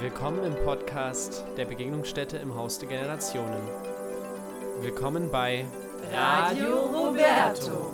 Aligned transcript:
Willkommen 0.00 0.44
im 0.44 0.54
Podcast 0.64 1.44
der 1.56 1.64
Begegnungsstätte 1.64 2.36
im 2.36 2.54
Haus 2.54 2.78
der 2.78 2.88
Generationen. 2.88 3.60
Willkommen 4.80 5.28
bei 5.28 5.66
Radio 6.12 6.84
Roberto. 6.84 7.92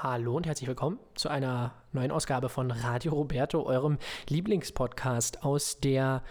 Hallo 0.00 0.36
und 0.36 0.46
herzlich 0.46 0.68
willkommen 0.68 1.00
zu 1.16 1.28
einer 1.28 1.74
neuen 1.90 2.12
Ausgabe 2.12 2.48
von 2.48 2.70
Radio 2.70 3.14
Roberto, 3.14 3.64
eurem 3.64 3.98
Lieblingspodcast 4.28 5.42
aus 5.42 5.80
der 5.80 6.22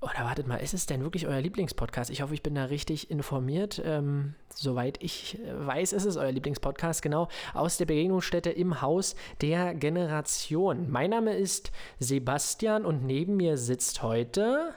oder 0.00 0.24
wartet 0.24 0.46
mal, 0.46 0.56
ist 0.56 0.74
es 0.74 0.86
denn 0.86 1.02
wirklich 1.02 1.26
euer 1.26 1.40
Lieblingspodcast? 1.40 2.10
Ich 2.10 2.22
hoffe, 2.22 2.34
ich 2.34 2.42
bin 2.42 2.54
da 2.54 2.64
richtig 2.64 3.10
informiert. 3.10 3.82
Ähm, 3.84 4.34
soweit 4.54 5.02
ich 5.02 5.38
äh, 5.40 5.66
weiß, 5.66 5.92
ist 5.92 6.04
es 6.04 6.16
euer 6.16 6.30
Lieblingspodcast, 6.30 7.02
genau, 7.02 7.28
aus 7.52 7.78
der 7.78 7.86
Begegnungsstätte 7.86 8.50
im 8.50 8.80
Haus 8.80 9.16
der 9.40 9.74
Generation. 9.74 10.88
Mein 10.90 11.10
Name 11.10 11.34
ist 11.34 11.72
Sebastian 11.98 12.84
und 12.84 13.04
neben 13.04 13.36
mir 13.36 13.56
sitzt 13.56 14.02
heute 14.02 14.72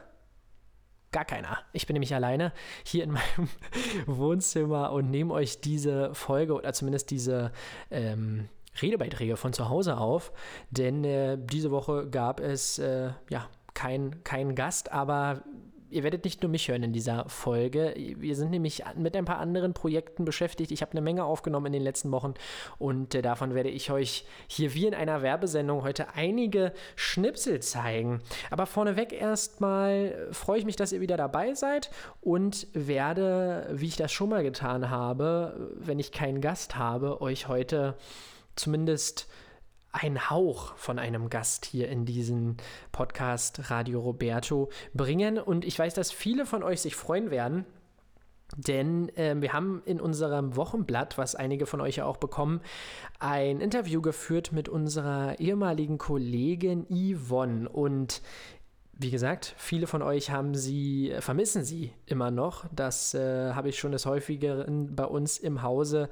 gar 1.11 1.25
keiner. 1.25 1.59
Ich 1.73 1.85
bin 1.85 1.93
nämlich 1.93 2.15
alleine 2.15 2.51
hier 2.83 3.03
in 3.03 3.11
meinem 3.11 3.49
Wohnzimmer 4.07 4.91
und 4.91 5.11
nehme 5.11 5.33
euch 5.33 5.61
diese 5.61 6.15
Folge 6.15 6.53
oder 6.53 6.73
zumindest 6.73 7.11
diese 7.11 7.51
ähm, 7.91 8.49
Redebeiträge 8.81 9.37
von 9.37 9.53
zu 9.53 9.69
Hause 9.69 9.97
auf, 9.97 10.31
denn 10.71 11.03
äh, 11.03 11.37
diese 11.37 11.69
Woche 11.69 12.09
gab 12.09 12.39
es 12.39 12.79
äh, 12.79 13.11
ja 13.29 13.49
kein, 13.73 14.23
kein 14.23 14.55
Gast, 14.55 14.91
aber 14.91 15.43
ihr 15.91 16.03
werdet 16.03 16.23
nicht 16.23 16.41
nur 16.41 16.49
mich 16.49 16.67
hören 16.69 16.83
in 16.83 16.93
dieser 16.93 17.27
Folge. 17.27 17.93
Wir 17.95 18.35
sind 18.35 18.49
nämlich 18.49 18.83
mit 18.95 19.15
ein 19.15 19.25
paar 19.25 19.39
anderen 19.39 19.73
Projekten 19.73 20.25
beschäftigt. 20.25 20.71
Ich 20.71 20.81
habe 20.81 20.93
eine 20.93 21.01
Menge 21.01 21.25
aufgenommen 21.25 21.67
in 21.67 21.73
den 21.73 21.81
letzten 21.83 22.11
Wochen 22.11 22.33
und 22.79 23.13
äh, 23.13 23.21
davon 23.21 23.53
werde 23.53 23.69
ich 23.69 23.91
euch 23.91 24.25
hier 24.47 24.73
wie 24.73 24.87
in 24.87 24.93
einer 24.95 25.21
Werbesendung 25.21 25.83
heute 25.83 26.13
einige 26.15 26.73
Schnipsel 26.95 27.59
zeigen. 27.59 28.21
Aber 28.49 28.65
vorneweg 28.65 29.13
erstmal 29.13 30.29
freue 30.31 30.59
ich 30.59 30.65
mich, 30.65 30.77
dass 30.77 30.93
ihr 30.93 31.01
wieder 31.01 31.17
dabei 31.17 31.53
seid 31.53 31.91
und 32.21 32.67
werde, 32.73 33.67
wie 33.71 33.87
ich 33.87 33.97
das 33.97 34.11
schon 34.11 34.29
mal 34.29 34.43
getan 34.43 34.89
habe, 34.89 35.71
wenn 35.75 35.99
ich 35.99 36.11
keinen 36.11 36.41
Gast 36.41 36.77
habe, 36.77 37.21
euch 37.21 37.47
heute 37.47 37.95
zumindest 38.55 39.27
ein 39.91 40.29
Hauch 40.29 40.75
von 40.77 40.99
einem 40.99 41.29
Gast 41.29 41.65
hier 41.65 41.89
in 41.89 42.05
diesen 42.05 42.57
Podcast 42.91 43.69
Radio 43.69 43.99
Roberto 43.99 44.69
bringen. 44.93 45.37
Und 45.37 45.65
ich 45.65 45.77
weiß, 45.77 45.93
dass 45.93 46.11
viele 46.11 46.45
von 46.45 46.63
euch 46.63 46.81
sich 46.81 46.95
freuen 46.95 47.31
werden. 47.31 47.65
Denn 48.57 49.09
äh, 49.15 49.35
wir 49.39 49.53
haben 49.53 49.81
in 49.85 50.01
unserem 50.01 50.55
Wochenblatt, 50.55 51.17
was 51.17 51.35
einige 51.35 51.65
von 51.65 51.79
euch 51.79 51.97
ja 51.97 52.05
auch 52.05 52.17
bekommen, 52.17 52.61
ein 53.19 53.61
Interview 53.61 54.01
geführt 54.01 54.51
mit 54.51 54.67
unserer 54.67 55.39
ehemaligen 55.39 55.97
Kollegin 55.97 56.85
Yvonne. 56.89 57.69
Und 57.69 58.21
wie 59.01 59.09
gesagt, 59.09 59.55
viele 59.57 59.87
von 59.87 60.03
euch 60.03 60.29
haben 60.29 60.53
sie, 60.53 61.11
äh, 61.11 61.21
vermissen 61.21 61.63
sie 61.63 61.91
immer 62.05 62.29
noch. 62.29 62.65
Das 62.71 63.15
äh, 63.15 63.53
habe 63.53 63.69
ich 63.69 63.79
schon 63.79 63.91
des 63.91 64.05
Häufigeren 64.05 64.95
bei 64.95 65.05
uns 65.05 65.39
im 65.39 65.63
Hause 65.63 66.07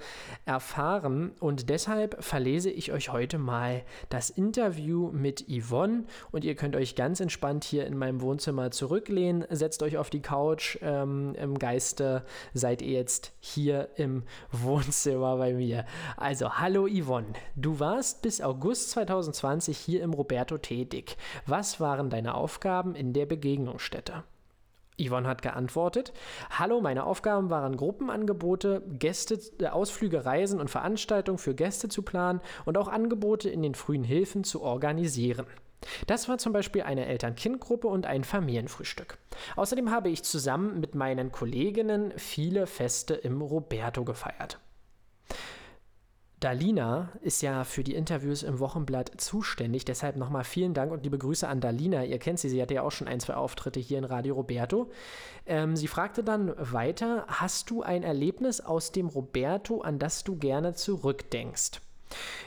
erfahren. 0.46 1.32
Und 1.40 1.70
deshalb 1.70 2.24
verlese 2.24 2.72
ich 2.72 2.92
euch 2.92 3.12
heute 3.12 3.38
mal 3.38 3.84
das 4.10 4.32
Interview 4.32 5.12
mit 5.12 5.46
Yvonne. 5.48 6.06
Und 6.32 6.44
ihr 6.44 6.56
könnt 6.56 6.76
euch 6.76 6.96
ganz 6.96 7.20
entspannt 7.20 7.64
hier 7.64 7.86
in 7.86 7.96
meinem 7.96 8.22
Wohnzimmer 8.22 8.72
zurücklehnen. 8.72 9.46
Setzt 9.52 9.84
euch 9.84 9.98
auf 9.98 10.10
die 10.10 10.22
Couch. 10.22 10.80
Ähm, 10.82 11.36
Im 11.36 11.60
Geiste 11.60 12.24
seid 12.54 12.82
ihr 12.82 12.94
jetzt 12.94 13.34
hier 13.40 13.90
im 13.98 14.24
Wohnzimmer 14.52 15.38
bei 15.38 15.54
mir. 15.54 15.86
Also, 16.18 16.54
hallo 16.54 16.88
Yvonne. 16.88 17.34
Du 17.56 17.80
warst 17.80 18.24
bis 18.24 18.42
August 18.42 18.92
2020 18.92 19.78
hier 19.78 20.02
im 20.02 20.14
Roberto 20.14 20.58
tätig. 20.58 21.18
Was 21.46 21.80
waren 21.80 22.10
deine 22.10 22.34
Aufgaben? 22.34 22.79
Aufgaben 22.80 22.96
in 22.96 23.12
der 23.12 23.26
Begegnungsstätte. 23.26 24.24
Yvonne 24.98 25.28
hat 25.28 25.42
geantwortet: 25.42 26.14
Hallo, 26.50 26.80
meine 26.80 27.04
Aufgaben 27.04 27.50
waren 27.50 27.76
Gruppenangebote, 27.76 28.84
Gäste, 28.98 29.38
äh, 29.60 29.68
Ausflüge, 29.68 30.24
Reisen 30.24 30.62
und 30.62 30.70
Veranstaltungen 30.70 31.40
für 31.40 31.54
Gäste 31.54 31.90
zu 31.90 32.04
planen 32.04 32.40
und 32.64 32.78
auch 32.78 32.88
Angebote 32.88 33.50
in 33.50 33.62
den 33.62 33.76
frühen 33.76 34.06
Hilfen 34.06 34.46
zu 34.46 34.62
organisieren. 34.62 35.46
Das 36.08 36.30
war 36.30 36.38
zum 36.38 36.54
Beispiel 36.54 36.84
eine 36.84 37.06
Eltern-Kind-Gruppe 37.06 37.90
und 37.90 38.06
ein 38.06 38.24
Familienfrühstück. 38.24 39.18
Außerdem 39.58 39.92
habe 39.92 40.08
ich 40.08 40.24
zusammen 40.24 40.80
mit 40.80 40.96
meinen 40.96 41.34
Kolleginnen 41.34 42.14
viele 42.16 42.66
Feste 42.66 43.14
im 43.14 43.42
Roberto 43.42 44.06
gefeiert. 44.06 44.58
Dalina 46.40 47.10
ist 47.22 47.42
ja 47.42 47.66
für 47.66 47.84
die 47.84 47.96
Interviews 47.96 48.44
im 48.44 48.60
Wochenblatt 48.60 49.12
zuständig. 49.18 49.84
Deshalb 49.84 50.16
nochmal 50.16 50.46
vielen 50.46 50.74
Dank 50.74 50.92
und 50.92 51.04
liebe 51.04 51.18
Grüße 51.18 51.48
an 51.48 51.60
Dalina. 51.60 52.06
Ihr 52.06 52.18
kennt 52.18 52.40
sie, 52.40 52.50
sie 52.50 52.62
hatte 52.62 52.76
ja 52.76 52.84
auch 52.84 52.92
schon 52.92 53.10
ein, 53.10 53.20
zwei 53.20 53.34
Auftritte 53.34 53.80
hier 53.80 53.98
in 53.98 54.06
Radio 54.06 54.36
Roberto. 54.36 54.90
Ähm, 55.46 55.76
sie 55.76 55.88
fragte 55.88 56.24
dann 56.24 56.54
weiter: 56.58 57.26
Hast 57.28 57.70
du 57.70 57.84
ein 57.84 58.04
Erlebnis 58.04 58.62
aus 58.62 58.94
dem 58.94 59.08
Roberto, 59.08 59.82
an 59.82 60.00
das 60.00 60.24
du 60.24 60.38
gerne 60.38 60.74
zurückdenkst? 60.74 61.82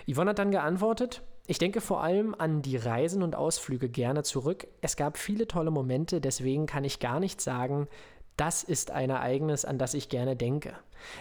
Yvonne 0.07 0.31
hat 0.31 0.39
dann 0.39 0.51
geantwortet: 0.51 1.23
ich 1.47 1.59
denke 1.59 1.81
vor 1.81 2.03
allem 2.03 2.37
an 2.39 2.63
die 2.63 2.77
Reisen 2.77 3.23
und 3.23 3.35
Ausflüge 3.35 3.89
gerne 3.89 4.23
zurück. 4.23 4.69
Es 4.81 4.97
gab 4.97 5.19
viele 5.19 5.49
tolle 5.49 5.73
Momente, 5.73 6.21
deswegen 6.21 6.67
kann 6.67 6.85
ich 6.85 7.01
gar 7.01 7.19
nicht 7.19 7.41
sagen, 7.41 7.89
das 8.37 8.63
ist 8.63 8.91
ein 8.91 9.11
Ereignis, 9.11 9.65
an 9.65 9.79
das 9.79 9.95
ich 9.95 10.09
gerne 10.09 10.37
denke. 10.37 10.75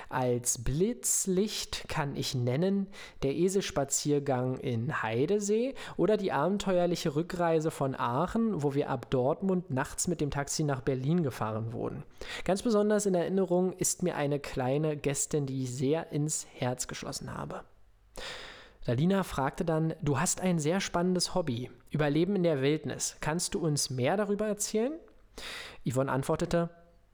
Als 0.09 0.63
Blitzlicht 0.63 1.85
kann 1.87 2.15
ich 2.15 2.35
nennen 2.35 2.87
der 3.23 3.35
Eselspaziergang 3.35 4.57
in 4.57 5.01
Heidesee 5.01 5.75
oder 5.97 6.17
die 6.17 6.31
abenteuerliche 6.31 7.15
Rückreise 7.15 7.71
von 7.71 7.95
Aachen, 7.95 8.63
wo 8.63 8.73
wir 8.73 8.89
ab 8.89 9.09
Dortmund 9.09 9.71
nachts 9.71 10.07
mit 10.07 10.21
dem 10.21 10.31
Taxi 10.31 10.63
nach 10.63 10.81
Berlin 10.81 11.23
gefahren 11.23 11.73
wurden. 11.73 12.03
Ganz 12.45 12.61
besonders 12.61 13.05
in 13.05 13.15
Erinnerung 13.15 13.73
ist 13.73 14.03
mir 14.03 14.15
eine 14.15 14.39
kleine 14.39 14.95
Gästin, 14.95 15.45
die 15.45 15.63
ich 15.63 15.75
sehr 15.75 16.11
ins 16.11 16.45
Herz 16.53 16.87
geschlossen 16.87 17.33
habe. 17.33 17.63
Dalina 18.85 19.23
fragte 19.23 19.63
dann, 19.63 19.93
du 20.01 20.19
hast 20.19 20.41
ein 20.41 20.57
sehr 20.57 20.79
spannendes 20.79 21.35
Hobby, 21.35 21.69
Überleben 21.91 22.35
in 22.35 22.43
der 22.43 22.61
Wildnis. 22.61 23.17
Kannst 23.19 23.53
du 23.53 23.59
uns 23.59 23.89
mehr 23.89 24.17
darüber 24.17 24.47
erzählen? 24.47 24.93
Yvonne 25.85 26.11
antwortete, 26.11 26.69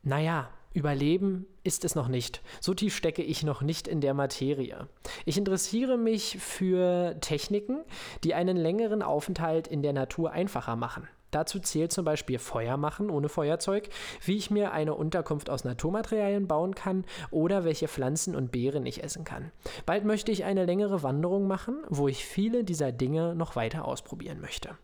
naja, 0.07 0.49
Überleben 0.73 1.47
ist 1.63 1.83
es 1.83 1.95
noch 1.95 2.07
nicht. 2.07 2.41
So 2.61 2.73
tief 2.73 2.95
stecke 2.95 3.23
ich 3.23 3.43
noch 3.43 3.61
nicht 3.61 3.87
in 3.87 3.99
der 3.99 4.13
Materie. 4.13 4.87
Ich 5.25 5.37
interessiere 5.37 5.97
mich 5.97 6.37
für 6.39 7.17
Techniken, 7.19 7.83
die 8.23 8.33
einen 8.33 8.55
längeren 8.55 9.01
Aufenthalt 9.01 9.67
in 9.67 9.81
der 9.81 9.93
Natur 9.93 10.31
einfacher 10.31 10.75
machen. 10.75 11.09
Dazu 11.31 11.59
zählt 11.59 11.91
zum 11.91 12.05
Beispiel 12.05 12.39
Feuer 12.39 12.77
machen 12.77 13.09
ohne 13.09 13.27
Feuerzeug, 13.27 13.89
wie 14.23 14.37
ich 14.37 14.49
mir 14.49 14.71
eine 14.71 14.95
Unterkunft 14.95 15.49
aus 15.49 15.65
Naturmaterialien 15.65 16.47
bauen 16.47 16.73
kann 16.73 17.03
oder 17.31 17.65
welche 17.65 17.89
Pflanzen 17.89 18.33
und 18.33 18.51
Beeren 18.51 18.85
ich 18.85 19.03
essen 19.03 19.25
kann. 19.25 19.51
Bald 19.85 20.05
möchte 20.05 20.31
ich 20.31 20.45
eine 20.45 20.65
längere 20.65 21.03
Wanderung 21.03 21.47
machen, 21.47 21.83
wo 21.89 22.07
ich 22.07 22.25
viele 22.25 22.63
dieser 22.63 22.93
Dinge 22.93 23.35
noch 23.35 23.57
weiter 23.57 23.83
ausprobieren 23.83 24.39
möchte. 24.39 24.77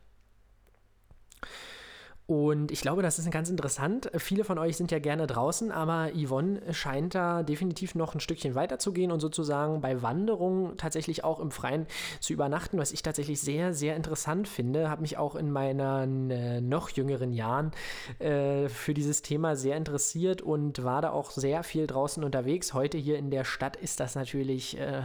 Und 2.25 2.71
ich 2.71 2.79
glaube, 2.81 3.01
das 3.01 3.19
ist 3.19 3.29
ganz 3.31 3.49
interessant. 3.49 4.09
Viele 4.17 4.45
von 4.45 4.57
euch 4.57 4.77
sind 4.77 4.91
ja 4.91 4.99
gerne 4.99 5.27
draußen, 5.27 5.71
aber 5.71 6.09
Yvonne 6.15 6.61
scheint 6.73 7.15
da 7.15 7.43
definitiv 7.43 7.95
noch 7.95 8.15
ein 8.15 8.21
Stückchen 8.21 8.55
weiter 8.55 8.79
zu 8.79 8.93
gehen 8.93 9.11
und 9.11 9.19
sozusagen 9.19 9.81
bei 9.81 10.01
Wanderungen 10.01 10.77
tatsächlich 10.77 11.25
auch 11.25 11.41
im 11.41 11.51
Freien 11.51 11.85
zu 12.21 12.31
übernachten, 12.31 12.77
was 12.77 12.93
ich 12.93 13.01
tatsächlich 13.01 13.41
sehr, 13.41 13.73
sehr 13.73 13.97
interessant 13.97 14.47
finde. 14.47 14.89
Habe 14.89 15.01
mich 15.01 15.17
auch 15.17 15.35
in 15.35 15.51
meinen 15.51 16.31
äh, 16.31 16.61
noch 16.61 16.89
jüngeren 16.89 17.33
Jahren 17.33 17.71
äh, 18.19 18.69
für 18.69 18.93
dieses 18.93 19.21
Thema 19.21 19.57
sehr 19.57 19.75
interessiert 19.75 20.41
und 20.41 20.81
war 20.83 21.01
da 21.01 21.11
auch 21.11 21.29
sehr 21.29 21.63
viel 21.63 21.87
draußen 21.87 22.23
unterwegs. 22.23 22.73
Heute 22.73 22.97
hier 22.97 23.17
in 23.17 23.31
der 23.31 23.43
Stadt 23.43 23.75
ist 23.75 23.99
das 23.99 24.15
natürlich. 24.15 24.79
Äh, 24.79 25.01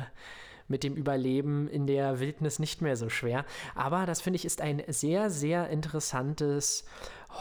mit 0.69 0.85
dem 0.85 0.95
Überleben 0.95 1.69
in 1.69 1.87
der 1.87 2.21
Wildnis 2.21 2.59
nicht 2.59 2.83
mehr 2.83 2.97
so 2.97 3.09
schwer. 3.09 3.45
Aber 3.75 4.07
das 4.07 4.21
finde 4.21 4.37
ich 4.37 4.45
ist 4.45 4.61
ein 4.61 4.83
sehr, 4.89 5.31
sehr 5.31 5.69
interessantes 5.71 6.85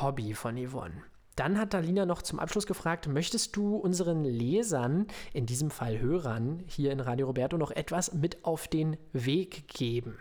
Hobby 0.02 0.34
von 0.34 0.58
Yvonne. 0.58 1.04
Dann 1.36 1.60
hat 1.60 1.74
Dalina 1.76 2.08
noch 2.08 2.24
zum 2.24 2.40
Abschluss 2.40 2.66
gefragt, 2.66 3.08
möchtest 3.08 3.56
du 3.56 3.76
unseren 3.76 4.24
Lesern, 4.24 5.06
in 5.34 5.46
diesem 5.46 5.70
Fall 5.70 6.00
Hörern 6.00 6.64
hier 6.66 6.92
in 6.92 7.00
Radio 7.00 7.28
Roberto, 7.28 7.58
noch 7.58 7.70
etwas 7.70 8.12
mit 8.14 8.44
auf 8.44 8.68
den 8.68 8.98
Weg 9.14 9.68
geben? 9.68 10.18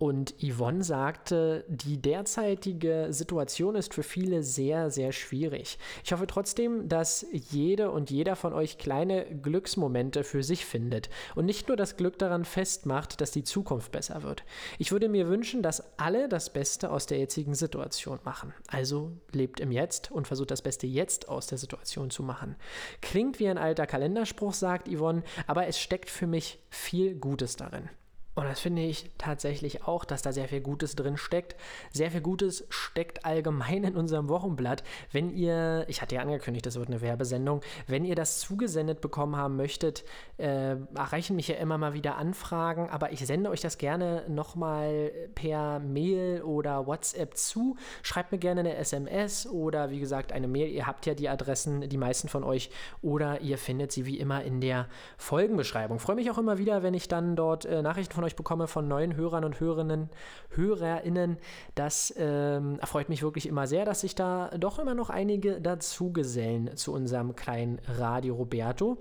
Und 0.00 0.34
Yvonne 0.42 0.82
sagte, 0.82 1.62
die 1.68 2.00
derzeitige 2.00 3.08
Situation 3.10 3.74
ist 3.74 3.92
für 3.92 4.02
viele 4.02 4.42
sehr, 4.42 4.90
sehr 4.90 5.12
schwierig. 5.12 5.78
Ich 6.02 6.12
hoffe 6.12 6.26
trotzdem, 6.26 6.88
dass 6.88 7.26
jede 7.32 7.90
und 7.90 8.10
jeder 8.10 8.34
von 8.34 8.54
euch 8.54 8.78
kleine 8.78 9.26
Glücksmomente 9.26 10.24
für 10.24 10.42
sich 10.42 10.64
findet 10.64 11.10
und 11.34 11.44
nicht 11.44 11.68
nur 11.68 11.76
das 11.76 11.98
Glück 11.98 12.18
daran 12.18 12.46
festmacht, 12.46 13.20
dass 13.20 13.30
die 13.30 13.44
Zukunft 13.44 13.92
besser 13.92 14.22
wird. 14.22 14.42
Ich 14.78 14.90
würde 14.90 15.10
mir 15.10 15.28
wünschen, 15.28 15.62
dass 15.62 15.98
alle 15.98 16.30
das 16.30 16.50
Beste 16.50 16.90
aus 16.90 17.04
der 17.04 17.18
jetzigen 17.18 17.54
Situation 17.54 18.20
machen. 18.24 18.54
Also 18.68 19.12
lebt 19.32 19.60
im 19.60 19.70
Jetzt 19.70 20.10
und 20.10 20.26
versucht 20.26 20.50
das 20.50 20.62
Beste 20.62 20.86
jetzt 20.86 21.28
aus 21.28 21.46
der 21.46 21.58
Situation 21.58 22.08
zu 22.08 22.22
machen. 22.22 22.56
Klingt 23.02 23.38
wie 23.38 23.48
ein 23.48 23.58
alter 23.58 23.86
Kalenderspruch, 23.86 24.54
sagt 24.54 24.88
Yvonne, 24.88 25.24
aber 25.46 25.66
es 25.66 25.78
steckt 25.78 26.08
für 26.08 26.26
mich 26.26 26.58
viel 26.70 27.16
Gutes 27.16 27.56
darin. 27.56 27.90
Und 28.36 28.44
das 28.44 28.60
finde 28.60 28.82
ich 28.82 29.10
tatsächlich 29.18 29.84
auch, 29.84 30.04
dass 30.04 30.22
da 30.22 30.32
sehr 30.32 30.46
viel 30.46 30.60
Gutes 30.60 30.94
drin 30.94 31.16
steckt. 31.16 31.56
Sehr 31.92 32.12
viel 32.12 32.20
Gutes 32.20 32.64
steckt 32.68 33.24
allgemein 33.26 33.82
in 33.82 33.96
unserem 33.96 34.28
Wochenblatt. 34.28 34.84
Wenn 35.10 35.30
ihr, 35.30 35.84
ich 35.88 36.00
hatte 36.00 36.14
ja 36.14 36.22
angekündigt, 36.22 36.64
das 36.64 36.76
wird 36.76 36.88
eine 36.88 37.00
Werbesendung, 37.00 37.60
wenn 37.88 38.04
ihr 38.04 38.14
das 38.14 38.38
zugesendet 38.38 39.00
bekommen 39.00 39.36
haben 39.36 39.56
möchtet, 39.56 40.04
äh, 40.38 40.76
erreichen 40.94 41.34
mich 41.34 41.48
ja 41.48 41.56
immer 41.56 41.76
mal 41.76 41.92
wieder 41.92 42.16
Anfragen, 42.16 42.88
aber 42.88 43.12
ich 43.12 43.26
sende 43.26 43.50
euch 43.50 43.60
das 43.60 43.78
gerne 43.78 44.24
nochmal 44.28 45.10
per 45.34 45.80
Mail 45.80 46.42
oder 46.42 46.86
WhatsApp 46.86 47.36
zu. 47.36 47.76
Schreibt 48.02 48.30
mir 48.30 48.38
gerne 48.38 48.60
eine 48.60 48.76
SMS 48.76 49.46
oder 49.48 49.90
wie 49.90 49.98
gesagt 49.98 50.32
eine 50.32 50.46
Mail. 50.46 50.68
Ihr 50.68 50.86
habt 50.86 51.04
ja 51.04 51.14
die 51.14 51.28
Adressen, 51.28 51.88
die 51.88 51.96
meisten 51.96 52.28
von 52.28 52.44
euch, 52.44 52.70
oder 53.02 53.40
ihr 53.40 53.58
findet 53.58 53.90
sie 53.90 54.06
wie 54.06 54.20
immer 54.20 54.44
in 54.44 54.60
der 54.60 54.86
Folgenbeschreibung. 55.18 55.98
Freue 55.98 56.16
mich 56.16 56.30
auch 56.30 56.38
immer 56.38 56.58
wieder, 56.58 56.84
wenn 56.84 56.94
ich 56.94 57.08
dann 57.08 57.34
dort 57.34 57.64
äh, 57.64 57.82
Nachrichten 57.82 58.14
von 58.14 58.19
von 58.20 58.26
euch 58.26 58.36
bekomme, 58.36 58.66
von 58.66 58.86
neuen 58.86 59.16
Hörern 59.16 59.46
und 59.46 59.60
Hörerinnen, 59.60 60.10
HörerInnen. 60.50 61.38
Das 61.74 62.12
ähm, 62.18 62.78
erfreut 62.78 63.08
mich 63.08 63.22
wirklich 63.22 63.46
immer 63.46 63.66
sehr, 63.66 63.86
dass 63.86 64.02
sich 64.02 64.14
da 64.14 64.50
doch 64.58 64.78
immer 64.78 64.94
noch 64.94 65.08
einige 65.08 65.58
dazugesellen 65.58 66.76
zu 66.76 66.92
unserem 66.92 67.34
kleinen 67.34 67.80
Radio 67.86 68.34
Roberto. 68.34 68.98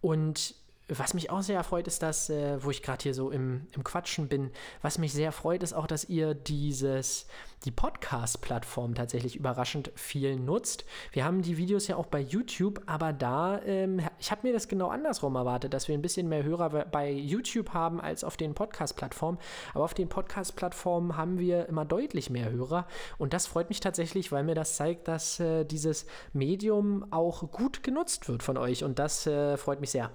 Und 0.00 0.54
was 0.98 1.14
mich 1.14 1.30
auch 1.30 1.42
sehr 1.42 1.56
erfreut, 1.56 1.86
ist 1.86 2.02
dass, 2.02 2.30
äh, 2.30 2.62
wo 2.62 2.70
ich 2.70 2.82
gerade 2.82 3.02
hier 3.02 3.14
so 3.14 3.30
im, 3.30 3.66
im 3.72 3.84
Quatschen 3.84 4.28
bin, 4.28 4.50
was 4.82 4.98
mich 4.98 5.12
sehr 5.12 5.32
freut, 5.32 5.62
ist 5.62 5.72
auch, 5.72 5.86
dass 5.86 6.04
ihr 6.08 6.34
dieses, 6.34 7.26
die 7.64 7.70
Podcast-Plattform 7.70 8.94
tatsächlich 8.94 9.36
überraschend 9.36 9.92
viel 9.94 10.36
nutzt. 10.36 10.84
Wir 11.12 11.24
haben 11.24 11.42
die 11.42 11.56
Videos 11.56 11.86
ja 11.86 11.96
auch 11.96 12.06
bei 12.06 12.20
YouTube, 12.20 12.82
aber 12.86 13.12
da, 13.12 13.60
ähm, 13.62 14.00
ich 14.18 14.30
habe 14.30 14.46
mir 14.46 14.52
das 14.52 14.68
genau 14.68 14.88
andersrum 14.88 15.36
erwartet, 15.36 15.72
dass 15.74 15.88
wir 15.88 15.94
ein 15.94 16.02
bisschen 16.02 16.28
mehr 16.28 16.42
Hörer 16.42 16.70
bei 16.86 17.10
YouTube 17.10 17.72
haben 17.72 18.00
als 18.00 18.24
auf 18.24 18.36
den 18.36 18.54
Podcast-Plattformen. 18.54 19.38
Aber 19.74 19.84
auf 19.84 19.94
den 19.94 20.08
Podcast-Plattformen 20.08 21.16
haben 21.16 21.38
wir 21.38 21.68
immer 21.68 21.84
deutlich 21.84 22.30
mehr 22.30 22.50
Hörer. 22.50 22.86
Und 23.18 23.32
das 23.32 23.46
freut 23.46 23.68
mich 23.68 23.80
tatsächlich, 23.80 24.32
weil 24.32 24.44
mir 24.44 24.54
das 24.54 24.76
zeigt, 24.76 25.08
dass 25.08 25.38
äh, 25.40 25.64
dieses 25.64 26.06
Medium 26.32 27.06
auch 27.12 27.50
gut 27.50 27.82
genutzt 27.82 28.28
wird 28.28 28.42
von 28.42 28.56
euch. 28.56 28.84
Und 28.84 28.98
das 28.98 29.26
äh, 29.26 29.56
freut 29.56 29.80
mich 29.80 29.90
sehr. 29.90 30.10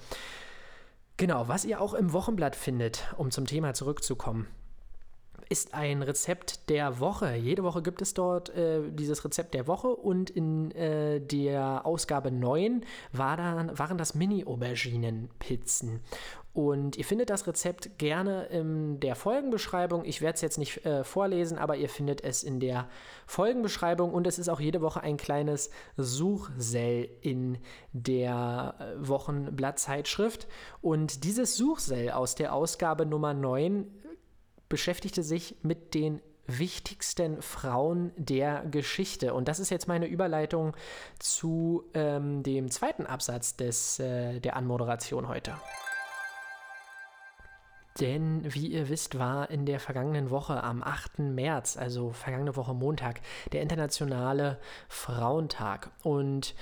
Genau, 1.17 1.47
was 1.47 1.65
ihr 1.65 1.81
auch 1.81 1.95
im 1.95 2.13
Wochenblatt 2.13 2.55
findet, 2.55 3.03
um 3.17 3.31
zum 3.31 3.47
Thema 3.47 3.73
zurückzukommen, 3.73 4.45
ist 5.49 5.73
ein 5.73 6.03
Rezept 6.03 6.69
der 6.69 6.99
Woche. 6.99 7.35
Jede 7.35 7.63
Woche 7.63 7.81
gibt 7.81 8.03
es 8.03 8.13
dort 8.13 8.49
äh, 8.49 8.81
dieses 8.91 9.25
Rezept 9.25 9.55
der 9.55 9.65
Woche 9.65 9.87
und 9.87 10.29
in 10.29 10.71
äh, 10.71 11.19
der 11.19 11.85
Ausgabe 11.87 12.31
9 12.31 12.85
war 13.13 13.37
dann, 13.37 13.77
waren 13.79 13.97
das 13.97 14.13
Mini-Auberginen-Pizzen. 14.13 16.01
Und 16.53 16.97
ihr 16.97 17.05
findet 17.05 17.29
das 17.29 17.45
Rezept 17.45 17.99
gerne 17.99 18.45
in 18.45 18.99
der 18.99 19.15
Folgenbeschreibung. 19.15 20.05
Ich 20.05 20.21
werde 20.21 20.35
es 20.35 20.41
jetzt 20.41 20.57
nicht 20.57 20.83
äh, 20.85 21.03
vorlesen, 21.03 21.59
aber 21.59 21.75
ihr 21.75 21.87
findet 21.87 22.23
es 22.23 22.41
in 22.41 22.59
der 22.59 22.89
Folgenbeschreibung. 23.27 24.11
Und 24.11 24.25
es 24.25 24.39
ist 24.39 24.49
auch 24.49 24.59
jede 24.59 24.81
Woche 24.81 25.01
ein 25.01 25.17
kleines 25.17 25.69
Suchsell 25.97 27.09
in 27.21 27.59
der 27.93 28.73
äh, 28.79 29.07
Wochenblattzeitschrift. 29.07 30.47
Und 30.81 31.23
dieses 31.23 31.55
Suchsell 31.55 32.09
aus 32.09 32.33
der 32.33 32.53
Ausgabe 32.53 33.05
Nummer 33.05 33.35
9 33.35 33.85
beschäftigte 34.67 35.21
sich 35.21 35.57
mit 35.61 35.93
den 35.93 36.21
wichtigsten 36.47 37.41
Frauen 37.41 38.11
der 38.15 38.63
Geschichte. 38.65 39.33
Und 39.33 39.47
das 39.47 39.59
ist 39.59 39.69
jetzt 39.69 39.87
meine 39.87 40.07
Überleitung 40.07 40.75
zu 41.19 41.83
ähm, 41.93 42.41
dem 42.41 42.71
zweiten 42.71 43.05
Absatz 43.05 43.57
des, 43.57 43.99
äh, 43.99 44.39
der 44.39 44.55
Anmoderation 44.55 45.27
heute. 45.27 45.53
Denn 47.99 48.41
wie 48.53 48.67
ihr 48.67 48.89
wisst, 48.89 49.17
war 49.17 49.49
in 49.49 49.65
der 49.65 49.79
vergangenen 49.79 50.29
Woche 50.29 50.63
am 50.63 50.83
8. 50.83 51.19
März, 51.19 51.77
also 51.77 52.11
vergangene 52.11 52.55
Woche 52.55 52.73
Montag, 52.73 53.21
der 53.51 53.61
internationale 53.61 54.59
Frauentag. 54.87 55.91
Und 56.03 56.55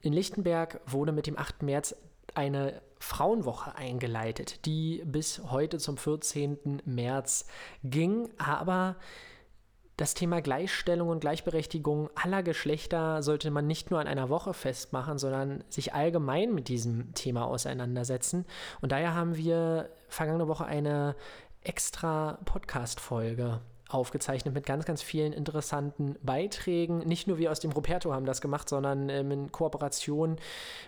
in 0.00 0.12
Lichtenberg 0.12 0.80
wurde 0.86 1.12
mit 1.12 1.26
dem 1.26 1.38
8. 1.38 1.62
März 1.62 1.96
eine 2.34 2.82
Frauenwoche 2.98 3.74
eingeleitet, 3.76 4.66
die 4.66 5.02
bis 5.04 5.42
heute 5.50 5.78
zum 5.78 5.96
14. 5.96 6.82
März 6.84 7.46
ging. 7.82 8.28
Aber 8.38 8.96
das 9.96 10.12
Thema 10.12 10.42
Gleichstellung 10.42 11.08
und 11.08 11.20
Gleichberechtigung 11.20 12.10
aller 12.14 12.42
Geschlechter 12.42 13.22
sollte 13.22 13.50
man 13.50 13.66
nicht 13.66 13.90
nur 13.90 13.98
an 13.98 14.06
einer 14.06 14.28
Woche 14.28 14.52
festmachen, 14.52 15.18
sondern 15.18 15.64
sich 15.70 15.94
allgemein 15.94 16.54
mit 16.54 16.68
diesem 16.68 17.14
Thema 17.14 17.46
auseinandersetzen. 17.46 18.44
Und 18.82 18.92
daher 18.92 19.14
haben 19.14 19.36
wir 19.36 19.88
vergangene 20.08 20.48
Woche 20.48 20.66
eine 20.66 21.16
extra 21.62 22.38
Podcast-Folge 22.44 23.60
aufgezeichnet 23.88 24.52
mit 24.52 24.66
ganz, 24.66 24.84
ganz 24.84 25.02
vielen 25.02 25.32
interessanten 25.32 26.16
Beiträgen. 26.22 26.98
Nicht 26.98 27.28
nur 27.28 27.38
wir 27.38 27.52
aus 27.52 27.60
dem 27.60 27.70
Roberto 27.70 28.12
haben 28.12 28.26
das 28.26 28.40
gemacht, 28.40 28.68
sondern 28.68 29.08
ähm, 29.08 29.30
in 29.30 29.52
Kooperation 29.52 30.36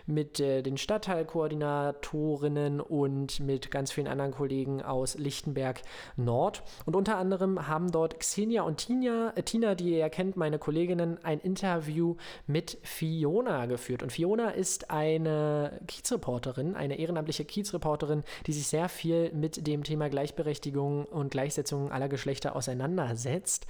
mit 0.07 0.41
äh, 0.41 0.63
den 0.63 0.77
Stadtteilkoordinatorinnen 0.77 2.81
und 2.81 3.39
mit 3.41 3.71
ganz 3.71 3.93
vielen 3.93 4.09
anderen 4.09 4.33
Kollegen 4.33 4.83
aus 4.83 5.17
Lichtenberg 5.17 5.83
Nord. 6.17 6.65
Und 6.87 6.97
unter 6.97 7.19
anderem 7.19 7.69
haben 7.69 7.93
dort 7.93 8.19
Xenia 8.19 8.63
und 8.63 8.79
Tina, 8.79 9.33
äh, 9.37 9.45
Tina, 9.45 9.77
die 9.77 9.91
ihr 9.91 9.99
ja 9.99 10.09
kennt, 10.09 10.37
meine 10.37 10.59
Kolleginnen, 10.59 11.23
ein 11.23 11.39
Interview 11.39 12.17
mit 12.49 12.79
Fiona 12.83 13.67
geführt. 13.67 14.03
Und 14.03 14.11
Fiona 14.11 14.51
ist 14.51 14.91
eine 14.91 15.81
Kiezreporterin, 15.87 16.75
eine 16.75 16.99
ehrenamtliche 16.99 17.45
Kiezreporterin, 17.45 18.25
die 18.47 18.53
sich 18.53 18.67
sehr 18.67 18.89
viel 18.89 19.31
mit 19.33 19.69
dem 19.69 19.85
Thema 19.85 20.09
Gleichberechtigung 20.09 21.05
und 21.05 21.31
Gleichsetzung 21.31 21.93
aller 21.93 22.09
Geschlechter 22.09 22.57
auseinandersetzt 22.57 22.88
auseinandersetzt. 22.89 23.67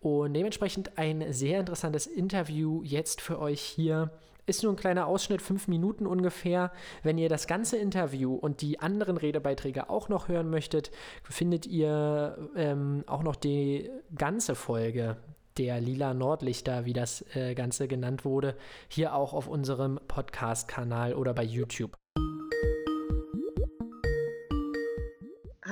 Und 0.00 0.34
dementsprechend 0.34 0.98
ein 0.98 1.32
sehr 1.32 1.60
interessantes 1.60 2.06
Interview 2.06 2.82
jetzt 2.82 3.20
für 3.20 3.38
euch 3.38 3.60
hier. 3.60 4.10
Ist 4.46 4.62
nur 4.62 4.72
ein 4.74 4.76
kleiner 4.76 5.06
Ausschnitt, 5.06 5.40
fünf 5.40 5.68
Minuten 5.68 6.06
ungefähr. 6.06 6.70
Wenn 7.02 7.16
ihr 7.16 7.30
das 7.30 7.46
ganze 7.46 7.78
Interview 7.78 8.34
und 8.34 8.60
die 8.60 8.78
anderen 8.78 9.16
Redebeiträge 9.16 9.88
auch 9.88 10.10
noch 10.10 10.28
hören 10.28 10.50
möchtet, 10.50 10.90
findet 11.22 11.64
ihr 11.66 12.36
ähm, 12.54 13.04
auch 13.06 13.22
noch 13.22 13.36
die 13.36 13.90
ganze 14.14 14.54
Folge 14.54 15.16
der 15.56 15.80
lila 15.80 16.12
Nordlichter, 16.12 16.84
wie 16.84 16.92
das 16.92 17.24
äh, 17.34 17.54
Ganze 17.54 17.88
genannt 17.88 18.26
wurde, 18.26 18.56
hier 18.88 19.14
auch 19.14 19.32
auf 19.32 19.46
unserem 19.46 19.98
Podcast-Kanal 20.08 21.14
oder 21.14 21.32
bei 21.32 21.44
YouTube. 21.44 21.96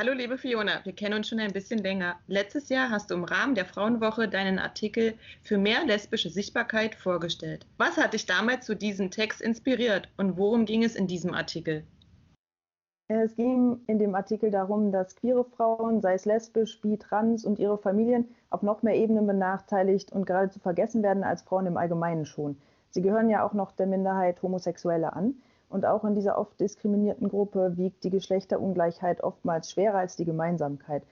Hallo 0.03 0.15
liebe 0.15 0.37
Fiona, 0.37 0.81
wir 0.83 0.95
kennen 0.95 1.15
uns 1.15 1.29
schon 1.29 1.39
ein 1.39 1.53
bisschen 1.53 1.79
länger. 1.79 2.17
Letztes 2.27 2.69
Jahr 2.71 2.91
hast 2.91 3.09
du 3.09 3.15
im 3.15 3.23
Rahmen 3.23 3.55
der 3.55 3.65
Frauenwoche 3.65 4.27
deinen 4.27 4.59
Artikel 4.59 5.15
für 5.45 5.59
mehr 5.59 5.85
lesbische 5.87 6.29
Sichtbarkeit 6.29 6.97
vorgestellt. 6.97 7.67
Was 7.79 7.97
hat 7.97 8.13
dich 8.13 8.27
damals 8.27 8.67
zu 8.67 8.75
diesem 8.75 9.13
Text 9.13 9.41
inspiriert 9.41 10.09
und 10.17 10.37
worum 10.37 10.65
ging 10.65 10.83
es 10.83 10.97
in 10.97 11.07
diesem 11.07 11.33
Artikel? 11.35 11.85
Es 13.07 13.37
ging 13.37 13.79
in 13.87 14.01
dem 14.01 14.17
Artikel 14.17 14.51
darum, 14.51 14.91
dass 14.91 15.15
queere 15.15 15.45
Frauen, 15.45 16.01
sei 16.01 16.15
es 16.15 16.25
lesbisch, 16.25 16.81
bi, 16.81 16.99
trans 16.99 17.45
und 17.45 17.61
ihre 17.61 17.79
Familien, 17.79 18.27
auf 18.51 18.63
noch 18.63 18.83
mehr 18.83 18.97
Ebenen 18.97 19.29
benachteiligt 19.29 20.11
und 20.11 20.27
geradezu 20.27 20.59
vergessen 20.59 21.05
werden 21.05 21.23
als 21.23 21.43
Frauen 21.43 21.67
im 21.67 21.77
Allgemeinen 21.77 22.27
schon. 22.27 22.57
Sie 22.91 23.03
gehören 23.03 23.31
ja 23.31 23.47
auch 23.47 23.53
noch 23.53 23.71
der 23.71 23.87
Minderheit 23.87 24.43
Homosexuelle 24.43 25.13
an. 25.13 25.37
Und 25.73 25.87
auch 25.87 26.05
in 26.05 26.15
dieser 26.15 26.37
oft 26.37 26.61
diskriminierten 26.61 27.31
Gruppe 27.31 27.79
wiegt 27.79 28.05
die 28.05 28.11
Geschlechterungleichheit 28.11 29.25
oftmals 29.25 29.71
schwerer 29.71 29.97
als 29.97 30.17
die 30.17 30.27
Gemeinsamkeit. 30.27 31.03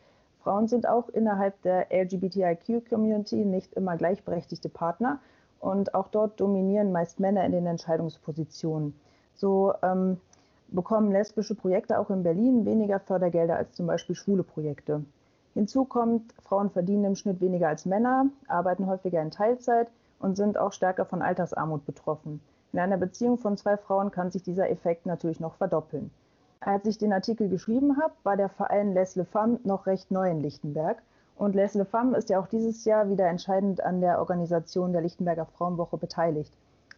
Frauen 0.45 0.69
sind 0.69 0.87
auch 0.87 1.09
innerhalb 1.09 1.61
der 1.63 1.87
LGBTIQ-Community 1.91 3.47
nicht 3.47 3.73
immer 3.73 3.97
gleichberechtigte 3.97 4.69
Partner 4.69 5.19
und 5.61 5.95
auch 5.95 6.09
dort 6.09 6.39
dominieren 6.39 6.93
meist 6.93 7.21
Männer 7.21 7.47
in 7.47 7.53
den 7.53 7.65
Entscheidungspositionen. 7.65 8.93
So 9.35 9.73
ähm, 9.83 10.19
bekommen 10.69 11.11
lesbische 11.11 11.55
Projekte 11.55 11.99
auch 11.99 12.11
in 12.11 12.23
Berlin 12.23 12.67
weniger 12.67 13.01
Fördergelder 13.01 13.57
als 13.57 13.73
zum 13.73 13.87
Beispiel 13.87 14.15
schwule 14.15 14.43
Projekte. 14.43 15.03
Hinzu 15.55 15.87
kommt, 15.87 16.35
Frauen 16.43 16.69
verdienen 16.69 17.05
im 17.05 17.17
Schnitt 17.17 17.41
weniger 17.41 17.69
als 17.69 17.87
Männer, 17.87 18.27
arbeiten 18.47 18.87
häufiger 18.87 19.23
in 19.23 19.31
Teilzeit 19.31 19.91
und 20.19 20.37
sind 20.37 20.59
auch 20.59 20.73
stärker 20.73 21.07
von 21.07 21.23
Altersarmut 21.23 21.87
betroffen. 21.87 22.43
In 22.73 22.79
einer 22.79 22.99
Beziehung 22.99 23.37
von 23.37 23.57
zwei 23.57 23.77
Frauen 23.77 24.13
kann 24.13 24.31
sich 24.31 24.43
dieser 24.43 24.71
Effekt 24.71 25.05
natürlich 25.05 25.41
noch 25.41 25.55
verdoppeln. 25.55 26.11
Als 26.61 26.87
ich 26.87 26.99
den 26.99 27.13
Artikel 27.13 27.49
geschrieben 27.49 27.97
habe, 28.01 28.13
war 28.23 28.37
der 28.37 28.49
Verein 28.49 28.93
Les 28.93 29.17
Le 29.17 29.25
Femmes 29.25 29.65
noch 29.65 29.87
recht 29.87 30.11
neu 30.11 30.31
in 30.31 30.41
Lichtenberg. 30.41 31.03
Und 31.37 31.55
Les 31.55 31.75
Le 31.75 31.85
Femmes 31.85 32.17
ist 32.17 32.29
ja 32.29 32.39
auch 32.39 32.47
dieses 32.47 32.85
Jahr 32.85 33.09
wieder 33.09 33.27
entscheidend 33.27 33.83
an 33.83 34.01
der 34.01 34.21
Organisation 34.21 34.93
der 34.93 35.03
Lichtenberger 35.03 35.47
Frauenwoche 35.47 35.97
beteiligt. 35.97 36.53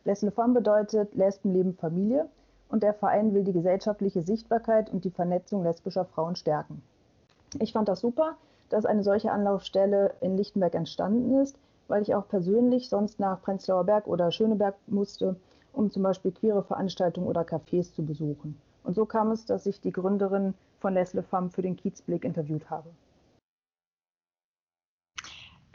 Les 0.05 0.21
Le 0.21 0.31
Femmes 0.31 0.55
bedeutet 0.55 1.14
Lesben 1.14 1.52
leben 1.52 1.75
Familie 1.75 2.29
und 2.69 2.83
der 2.83 2.93
Verein 2.93 3.33
will 3.33 3.45
die 3.45 3.52
gesellschaftliche 3.52 4.23
Sichtbarkeit 4.23 4.91
und 4.91 5.05
die 5.05 5.11
Vernetzung 5.11 5.62
lesbischer 5.62 6.05
Frauen 6.05 6.37
stärken. 6.37 6.83
Ich 7.61 7.73
fand 7.73 7.88
das 7.88 8.00
super, 8.00 8.35
dass 8.69 8.85
eine 8.85 9.05
solche 9.05 9.31
Anlaufstelle 9.31 10.14
in 10.21 10.37
Lichtenberg 10.37 10.75
entstanden 10.75 11.41
ist, 11.41 11.57
weil 11.88 12.02
ich 12.02 12.14
auch 12.14 12.26
persönlich 12.29 12.88
sonst 12.88 13.21
nach 13.21 13.41
Prenzlauer 13.41 13.85
Berg 13.85 14.07
oder 14.07 14.33
Schöneberg 14.33 14.75
musste 14.87 15.37
um 15.73 15.91
zum 15.91 16.02
Beispiel 16.02 16.33
queere 16.33 16.62
Veranstaltungen 16.62 17.26
oder 17.26 17.43
Cafés 17.43 17.95
zu 17.95 18.05
besuchen. 18.05 18.59
Und 18.85 18.95
so 18.95 19.07
kam 19.07 19.31
es, 19.31 19.45
dass 19.45 19.67
ich 19.67 19.81
die 19.81 19.93
Gründerin 19.93 20.55
von 20.81 20.95
Leslie 20.95 21.23
Femme 21.23 21.50
für 21.50 21.62
den 21.62 21.76
Kiezblick 21.76 22.25
interviewt 22.25 22.69
habe. 22.71 22.91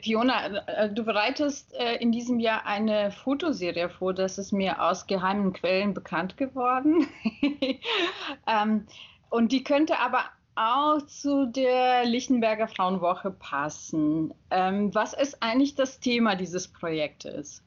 Fiona, 0.02 0.58
äh, 0.68 0.94
du 0.94 1.04
bereitest 1.04 1.74
äh, 1.74 1.96
in 1.96 2.12
diesem 2.12 2.40
Jahr 2.40 2.66
eine 2.66 3.12
Fotoserie 3.12 3.90
vor, 3.90 4.14
das 4.14 4.38
ist 4.38 4.52
mir 4.52 4.82
aus 4.82 5.08
geheimen 5.08 5.54
Quellen 5.54 5.94
bekannt 5.94 6.38
geworden. 6.38 7.08
ähm, 8.48 8.86
und 9.30 9.52
die 9.52 9.64
könnte 9.64 10.00
aber 10.00 10.22
auch 10.56 11.02
zu 11.06 11.46
der 11.46 12.06
Lichtenberger 12.06 12.68
Frauenwoche 12.68 13.32
passen. 13.32 14.34
Ähm, 14.50 14.94
was 14.94 15.14
ist 15.14 15.42
eigentlich 15.42 15.76
das 15.76 16.00
Thema 16.00 16.36
dieses 16.36 16.68
Projektes? 16.68 17.64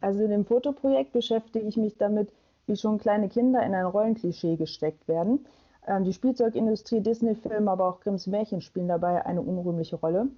Also 0.00 0.22
in 0.22 0.30
dem 0.30 0.44
Fotoprojekt 0.44 1.12
beschäftige 1.12 1.66
ich 1.66 1.76
mich 1.76 1.96
damit, 1.96 2.30
wie 2.66 2.76
schon 2.76 2.98
kleine 2.98 3.28
Kinder 3.28 3.62
in 3.64 3.74
ein 3.74 3.86
Rollenklischee 3.86 4.56
gesteckt 4.56 5.08
werden. 5.08 5.46
Ähm, 5.86 6.04
die 6.04 6.12
Spielzeugindustrie, 6.12 7.00
Disney-Filme, 7.00 7.70
aber 7.70 7.88
auch 7.88 8.00
Grimms 8.00 8.26
Märchen 8.26 8.60
spielen 8.60 8.88
dabei 8.88 9.24
eine 9.24 9.42
unrühmliche 9.42 9.96
Rolle. 9.96 10.28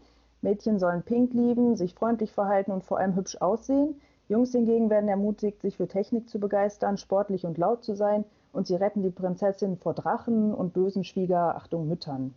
Mädchen 0.42 0.78
sollen 0.78 1.02
pink 1.02 1.34
lieben, 1.34 1.76
sich 1.76 1.94
freundlich 1.94 2.32
verhalten 2.32 2.72
und 2.72 2.84
vor 2.84 2.98
allem 2.98 3.14
hübsch 3.16 3.36
aussehen. 3.40 4.00
Jungs 4.28 4.52
hingegen 4.52 4.88
werden 4.88 5.08
ermutigt, 5.08 5.60
sich 5.60 5.76
für 5.76 5.88
Technik 5.88 6.30
zu 6.30 6.38
begeistern, 6.38 6.96
sportlich 6.96 7.44
und 7.44 7.58
laut 7.58 7.84
zu 7.84 7.94
sein 7.94 8.24
und 8.52 8.66
sie 8.66 8.76
retten 8.76 9.02
die 9.02 9.10
Prinzessin 9.10 9.76
vor 9.76 9.92
Drachen 9.92 10.54
und 10.54 10.72
bösen 10.72 11.04
Schwieger, 11.04 11.56
Achtung, 11.56 11.88
Müttern. 11.88 12.34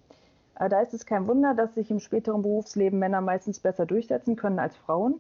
Äh, 0.60 0.70
da 0.70 0.82
ist 0.82 0.94
es 0.94 1.06
kein 1.06 1.27
Wunder, 1.27 1.53
dass 1.53 1.75
sich 1.75 1.89
im 1.92 2.00
späteren 2.00 2.42
Berufsleben 2.42 3.00
Männer 3.00 3.22
meistens 3.22 3.60
besser 3.60 3.86
durchsetzen 3.86 4.36
können 4.36 4.60
als 4.60 4.75
Frauen. 4.75 5.20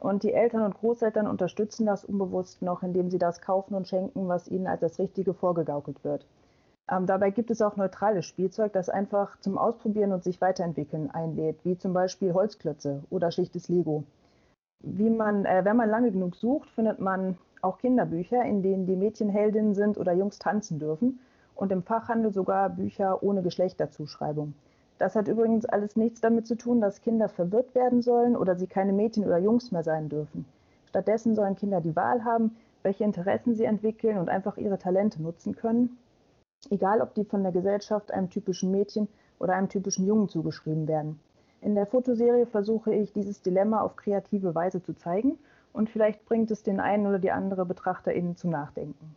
Und 0.00 0.22
die 0.22 0.32
Eltern 0.32 0.62
und 0.62 0.74
Großeltern 0.74 1.26
unterstützen 1.26 1.84
das 1.84 2.04
unbewusst 2.04 2.62
noch, 2.62 2.82
indem 2.82 3.10
sie 3.10 3.18
das 3.18 3.42
kaufen 3.42 3.74
und 3.74 3.86
schenken, 3.86 4.28
was 4.28 4.48
ihnen 4.48 4.66
als 4.66 4.80
das 4.80 4.98
Richtige 4.98 5.34
vorgegaukelt 5.34 6.02
wird. 6.02 6.26
Ähm, 6.90 7.06
dabei 7.06 7.30
gibt 7.30 7.50
es 7.50 7.60
auch 7.60 7.76
neutrales 7.76 8.24
Spielzeug, 8.24 8.72
das 8.72 8.88
einfach 8.88 9.38
zum 9.40 9.58
Ausprobieren 9.58 10.12
und 10.12 10.24
sich 10.24 10.40
weiterentwickeln 10.40 11.10
einlädt, 11.10 11.64
wie 11.64 11.76
zum 11.76 11.92
Beispiel 11.92 12.32
Holzklötze 12.32 13.04
oder 13.10 13.30
schlichtes 13.30 13.68
Lego. 13.68 14.04
Wie 14.80 15.10
man, 15.10 15.44
äh, 15.44 15.64
wenn 15.64 15.76
man 15.76 15.90
lange 15.90 16.10
genug 16.10 16.34
sucht, 16.34 16.70
findet 16.70 16.98
man 16.98 17.36
auch 17.60 17.76
Kinderbücher, 17.76 18.42
in 18.42 18.62
denen 18.62 18.86
die 18.86 18.96
Mädchen 18.96 19.28
Heldinnen 19.28 19.74
sind 19.74 19.98
oder 19.98 20.14
Jungs 20.14 20.38
tanzen 20.38 20.78
dürfen 20.78 21.20
und 21.54 21.70
im 21.72 21.82
Fachhandel 21.82 22.32
sogar 22.32 22.70
Bücher 22.70 23.22
ohne 23.22 23.42
Geschlechterzuschreibung. 23.42 24.54
Das 25.00 25.16
hat 25.16 25.26
übrigens 25.26 25.66
alles 25.66 25.96
nichts 25.96 26.20
damit 26.20 26.46
zu 26.46 26.54
tun, 26.54 26.80
dass 26.80 27.02
Kinder 27.02 27.28
verwirrt 27.28 27.74
werden 27.74 28.02
sollen 28.02 28.36
oder 28.36 28.54
sie 28.54 28.68
keine 28.68 28.92
Mädchen 28.92 29.24
oder 29.24 29.38
Jungs 29.38 29.72
mehr 29.72 29.82
sein 29.82 30.08
dürfen. 30.08 30.44
Stattdessen 30.86 31.34
sollen 31.34 31.56
Kinder 31.56 31.80
die 31.80 31.96
Wahl 31.96 32.24
haben, 32.24 32.54
welche 32.84 33.02
Interessen 33.02 33.56
sie 33.56 33.64
entwickeln 33.64 34.18
und 34.18 34.28
einfach 34.28 34.56
ihre 34.56 34.78
Talente 34.78 35.20
nutzen 35.20 35.56
können 35.56 35.98
egal 36.68 37.00
ob 37.00 37.14
die 37.14 37.24
von 37.24 37.42
der 37.42 37.52
Gesellschaft 37.52 38.12
einem 38.12 38.28
typischen 38.28 38.70
Mädchen 38.70 39.08
oder 39.38 39.54
einem 39.54 39.68
typischen 39.68 40.06
Jungen 40.06 40.28
zugeschrieben 40.28 40.86
werden. 40.86 41.18
In 41.62 41.74
der 41.74 41.86
Fotoserie 41.86 42.46
versuche 42.46 42.94
ich, 42.94 43.12
dieses 43.12 43.40
Dilemma 43.42 43.80
auf 43.80 43.96
kreative 43.96 44.54
Weise 44.54 44.82
zu 44.82 44.94
zeigen 44.94 45.38
und 45.72 45.88
vielleicht 45.88 46.24
bringt 46.26 46.50
es 46.50 46.62
den 46.62 46.80
einen 46.80 47.06
oder 47.06 47.18
die 47.18 47.30
andere 47.30 47.64
BetrachterInnen 47.64 48.36
zum 48.36 48.50
Nachdenken. 48.50 49.16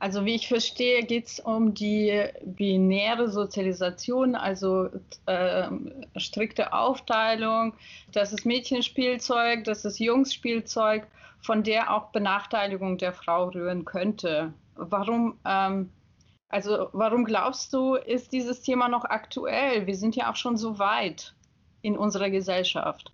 Also 0.00 0.24
wie 0.24 0.34
ich 0.34 0.48
verstehe, 0.48 1.02
geht 1.04 1.26
es 1.26 1.40
um 1.40 1.74
die 1.74 2.24
binäre 2.42 3.28
Sozialisation, 3.28 4.34
also 4.34 4.88
äh, 5.26 5.68
strikte 6.16 6.72
Aufteilung, 6.72 7.74
das 8.10 8.32
ist 8.32 8.46
Mädchenspielzeug, 8.46 9.64
das 9.64 9.84
ist 9.84 9.98
Jungsspielzeug, 9.98 11.06
von 11.42 11.62
der 11.62 11.94
auch 11.94 12.12
Benachteiligung 12.12 12.96
der 12.96 13.12
Frau 13.12 13.48
rühren 13.48 13.84
könnte. 13.84 14.54
Warum, 14.74 15.38
ähm, 15.44 15.90
also 16.48 16.88
warum 16.92 17.26
glaubst 17.26 17.70
du, 17.74 17.96
ist 17.96 18.32
dieses 18.32 18.62
Thema 18.62 18.88
noch 18.88 19.04
aktuell? 19.04 19.86
Wir 19.86 19.96
sind 19.96 20.16
ja 20.16 20.30
auch 20.30 20.36
schon 20.36 20.56
so 20.56 20.78
weit 20.78 21.34
in 21.82 21.98
unserer 21.98 22.30
Gesellschaft. 22.30 23.12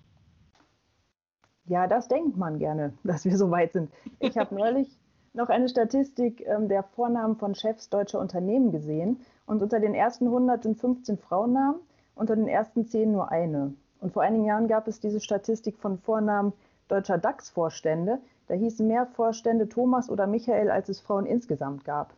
Ja, 1.64 1.88
das 1.88 2.07
denkt 2.07 2.37
man 2.37 2.61
gerne, 2.61 2.93
dass 3.02 3.25
wir 3.25 3.37
so 3.37 3.50
weit 3.50 3.73
sind. 3.73 3.90
Ich 4.21 4.37
habe 4.38 4.55
neulich 4.59 4.88
noch 5.37 5.49
eine 5.49 5.69
Statistik 5.69 6.45
ähm, 6.47 6.69
der 6.69 6.83
Vornamen 6.83 7.37
von 7.37 7.55
Chefs 7.55 7.88
deutscher 7.88 8.21
Unternehmen 8.21 8.73
gesehen. 8.73 9.21
Und 9.47 9.62
unter 9.62 9.81
den 9.81 9.95
ersten 9.95 10.26
100 10.26 10.62
sind 10.62 10.78
15 10.78 11.19
Frauennamen, 11.19 11.81
unter 12.14 12.35
den 12.35 12.49
ersten 12.49 12.87
10 12.87 13.12
nur 13.12 13.31
eine. 13.31 13.75
Und 14.00 14.12
vor 14.12 14.23
einigen 14.23 14.45
Jahren 14.45 14.69
gab 14.69 14.88
es 14.88 15.00
diese 15.00 15.21
Statistik 15.21 15.78
von 15.78 15.99
Vornamen 15.99 16.52
deutscher 16.88 17.19
DAX-Vorstände. 17.19 18.19
Da 18.49 18.55
hießen 18.55 18.87
mehr 18.87 19.07
Vorstände 19.07 19.69
Thomas 19.69 20.11
oder 20.11 20.26
Michael, 20.26 20.71
als 20.71 20.88
es 20.88 21.00
Frauen 21.00 21.26
insgesamt 21.26 21.85
gab. 21.85 22.14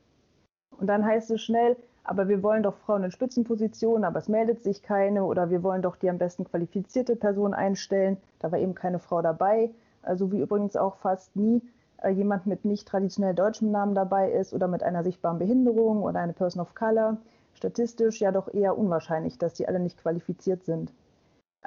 Und 0.79 0.87
dann 0.87 1.05
heißt 1.05 1.31
es 1.31 1.43
schnell, 1.43 1.77
aber 2.05 2.29
wir 2.29 2.43
wollen 2.43 2.63
doch 2.63 2.77
Frauen 2.77 3.05
in 3.05 3.11
Spitzenpositionen, 3.11 4.05
aber 4.05 4.19
es 4.19 4.29
meldet 4.29 4.63
sich 4.63 4.83
keine 4.83 5.25
oder 5.25 5.51
wir 5.51 5.63
wollen 5.63 5.83
doch 5.83 5.97
die 5.97 6.09
am 6.09 6.19
besten 6.19 6.45
qualifizierte 6.45 7.17
Person 7.17 7.53
einstellen. 7.53 8.17
Da 8.39 8.53
war 8.53 8.59
eben 8.59 8.75
keine 8.75 8.99
Frau 8.99 9.21
dabei, 9.23 9.71
also 10.03 10.33
wie 10.33 10.41
übrigens 10.41 10.77
auch 10.77 10.97
fast 10.97 11.35
nie 11.37 11.63
jemand 12.07 12.47
mit 12.47 12.65
nicht 12.65 12.87
traditionell 12.87 13.35
deutschem 13.35 13.71
Namen 13.71 13.95
dabei 13.95 14.31
ist 14.31 14.55
oder 14.55 14.69
mit 14.69 14.83
einer 14.83 15.03
sichtbaren 15.03 15.39
Behinderung 15.39 16.03
oder 16.03 16.21
eine 16.21 16.33
Person 16.33 16.63
of 16.63 16.75
Color. 16.75 17.17
Statistisch 17.55 18.21
ja 18.21 18.31
doch 18.31 18.53
eher 18.53 18.79
unwahrscheinlich, 18.79 19.39
dass 19.39 19.55
die 19.55 19.67
alle 19.67 19.81
nicht 19.81 20.01
qualifiziert 20.01 20.65
sind. 20.65 20.93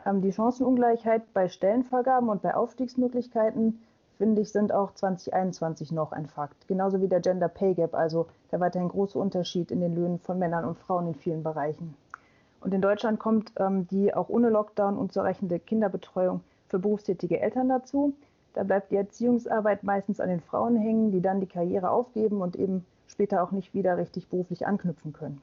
Ähm, 0.06 0.22
die 0.22 0.32
Chancenungleichheit 0.32 1.34
bei 1.34 1.50
Stellenvergaben 1.50 2.30
und 2.30 2.42
bei 2.42 2.56
Aufstiegsmöglichkeiten 2.56 3.82
finde 4.22 4.44
ich, 4.44 4.52
sind 4.52 4.72
auch 4.72 4.94
2021 4.94 5.92
noch 5.92 6.12
ein 6.12 6.28
Fakt. 6.28 6.68
Genauso 6.68 7.02
wie 7.02 7.08
der 7.08 7.22
Gender 7.22 7.48
Pay 7.48 7.74
Gap, 7.74 7.96
also 7.96 8.28
der 8.52 8.60
weiterhin 8.60 8.88
große 8.88 9.18
Unterschied 9.18 9.72
in 9.72 9.82
den 9.82 9.96
Löhnen 9.96 10.20
von 10.20 10.38
Männern 10.38 10.64
und 10.64 10.78
Frauen 10.78 11.08
in 11.08 11.16
vielen 11.16 11.42
Bereichen. 11.42 11.96
Und 12.60 12.72
in 12.72 12.82
Deutschland 12.82 13.20
kommt 13.20 13.52
ähm, 13.58 13.88
die 13.88 14.14
auch 14.14 14.30
ohne 14.30 14.52
Lockdown 14.52 14.96
unzureichende 14.96 15.58
Kinderbetreuung 15.58 16.42
für 16.68 16.78
berufstätige 16.78 17.40
Eltern 17.40 17.68
dazu. 17.68 18.14
Da 18.54 18.64
bleibt 18.64 18.92
die 18.92 18.98
Erziehungsarbeit 18.98 19.84
meistens 19.84 20.20
an 20.20 20.30
den 20.30 20.42
Frauen 20.42 20.76
hängen, 20.76 21.12
die 21.12 21.22
dann 21.22 21.40
die 21.40 21.48
Karriere 21.48 21.90
aufgeben 21.90 22.42
und 22.42 22.56
eben 22.56 22.86
später 23.08 23.44
auch 23.44 23.52
nicht 23.52 23.74
wieder 23.74 23.98
richtig 23.98 24.30
beruflich 24.30 24.68
anknüpfen 24.68 25.14
können. 25.14 25.42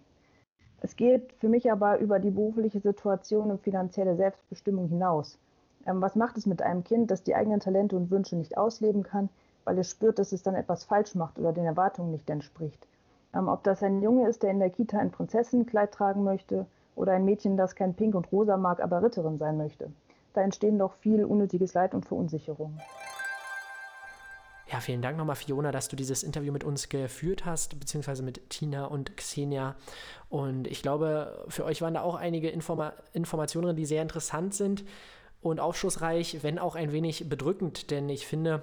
Es 0.80 0.94
geht 0.94 1.32
für 1.34 1.48
mich 1.48 1.72
aber 1.72 1.98
über 1.98 2.18
die 2.18 2.30
berufliche 2.30 2.80
Situation 2.80 3.50
und 3.50 3.62
finanzielle 3.62 4.16
Selbstbestimmung 4.16 4.88
hinaus. 4.88 5.38
Ähm, 5.86 6.00
was 6.00 6.14
macht 6.14 6.36
es 6.36 6.46
mit 6.46 6.62
einem 6.62 6.84
Kind, 6.84 7.10
das 7.10 7.22
die 7.22 7.34
eigenen 7.34 7.60
Talente 7.60 7.96
und 7.96 8.10
Wünsche 8.10 8.36
nicht 8.36 8.56
ausleben 8.56 9.02
kann, 9.02 9.28
weil 9.64 9.78
es 9.78 9.90
spürt, 9.90 10.18
dass 10.18 10.32
es 10.32 10.42
dann 10.42 10.54
etwas 10.54 10.84
falsch 10.84 11.14
macht 11.14 11.38
oder 11.38 11.52
den 11.52 11.64
Erwartungen 11.64 12.12
nicht 12.12 12.30
entspricht? 12.30 12.86
Ähm, 13.34 13.48
ob 13.48 13.64
das 13.64 13.82
ein 13.82 14.02
Junge 14.02 14.28
ist, 14.28 14.42
der 14.42 14.50
in 14.50 14.60
der 14.60 14.70
Kita 14.70 14.98
ein 14.98 15.10
Prinzessinnenkleid 15.10 15.92
tragen 15.92 16.24
möchte 16.24 16.66
oder 16.94 17.12
ein 17.12 17.24
Mädchen, 17.24 17.56
das 17.56 17.74
kein 17.74 17.94
Pink 17.94 18.14
und 18.14 18.30
Rosa 18.32 18.56
mag, 18.56 18.80
aber 18.80 19.02
Ritterin 19.02 19.38
sein 19.38 19.56
möchte. 19.56 19.90
Da 20.34 20.42
entstehen 20.42 20.78
doch 20.78 20.94
viel 20.94 21.24
unnötiges 21.24 21.74
Leid 21.74 21.94
und 21.94 22.06
Verunsicherung. 22.06 22.78
Ja, 24.70 24.80
vielen 24.80 25.00
Dank 25.00 25.16
nochmal, 25.16 25.36
Fiona, 25.36 25.72
dass 25.72 25.88
du 25.88 25.96
dieses 25.96 26.22
Interview 26.22 26.52
mit 26.52 26.62
uns 26.62 26.90
geführt 26.90 27.46
hast, 27.46 27.80
beziehungsweise 27.80 28.22
mit 28.22 28.50
Tina 28.50 28.84
und 28.84 29.16
Xenia. 29.16 29.76
Und 30.28 30.66
ich 30.66 30.82
glaube, 30.82 31.46
für 31.48 31.64
euch 31.64 31.80
waren 31.80 31.94
da 31.94 32.02
auch 32.02 32.16
einige 32.16 32.50
Informa 32.50 32.92
Informationen, 33.14 33.76
die 33.76 33.86
sehr 33.86 34.02
interessant 34.02 34.52
sind 34.52 34.84
und 35.40 35.58
aufschlussreich, 35.58 36.42
wenn 36.42 36.58
auch 36.58 36.74
ein 36.74 36.92
wenig 36.92 37.30
bedrückend, 37.30 37.90
denn 37.90 38.10
ich 38.10 38.26
finde, 38.26 38.62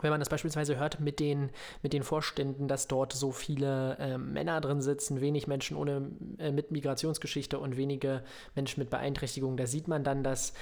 wenn 0.00 0.10
man 0.10 0.20
das 0.20 0.28
beispielsweise 0.28 0.76
hört 0.76 1.00
mit 1.00 1.20
den, 1.20 1.50
mit 1.82 1.92
den 1.92 2.02
Vorständen, 2.02 2.68
dass 2.68 2.88
dort 2.88 3.12
so 3.12 3.32
viele 3.32 3.96
äh, 3.98 4.18
Männer 4.18 4.60
drin 4.60 4.82
sitzen, 4.82 5.20
wenig 5.20 5.46
Menschen 5.46 5.76
ohne, 5.76 6.10
äh, 6.38 6.50
mit 6.50 6.70
Migrationsgeschichte 6.70 7.58
und 7.58 7.76
wenige 7.76 8.22
Menschen 8.54 8.80
mit 8.80 8.90
Beeinträchtigung, 8.90 9.56
da 9.56 9.66
sieht 9.66 9.88
man 9.88 10.04
dann, 10.04 10.22
dass 10.22 10.52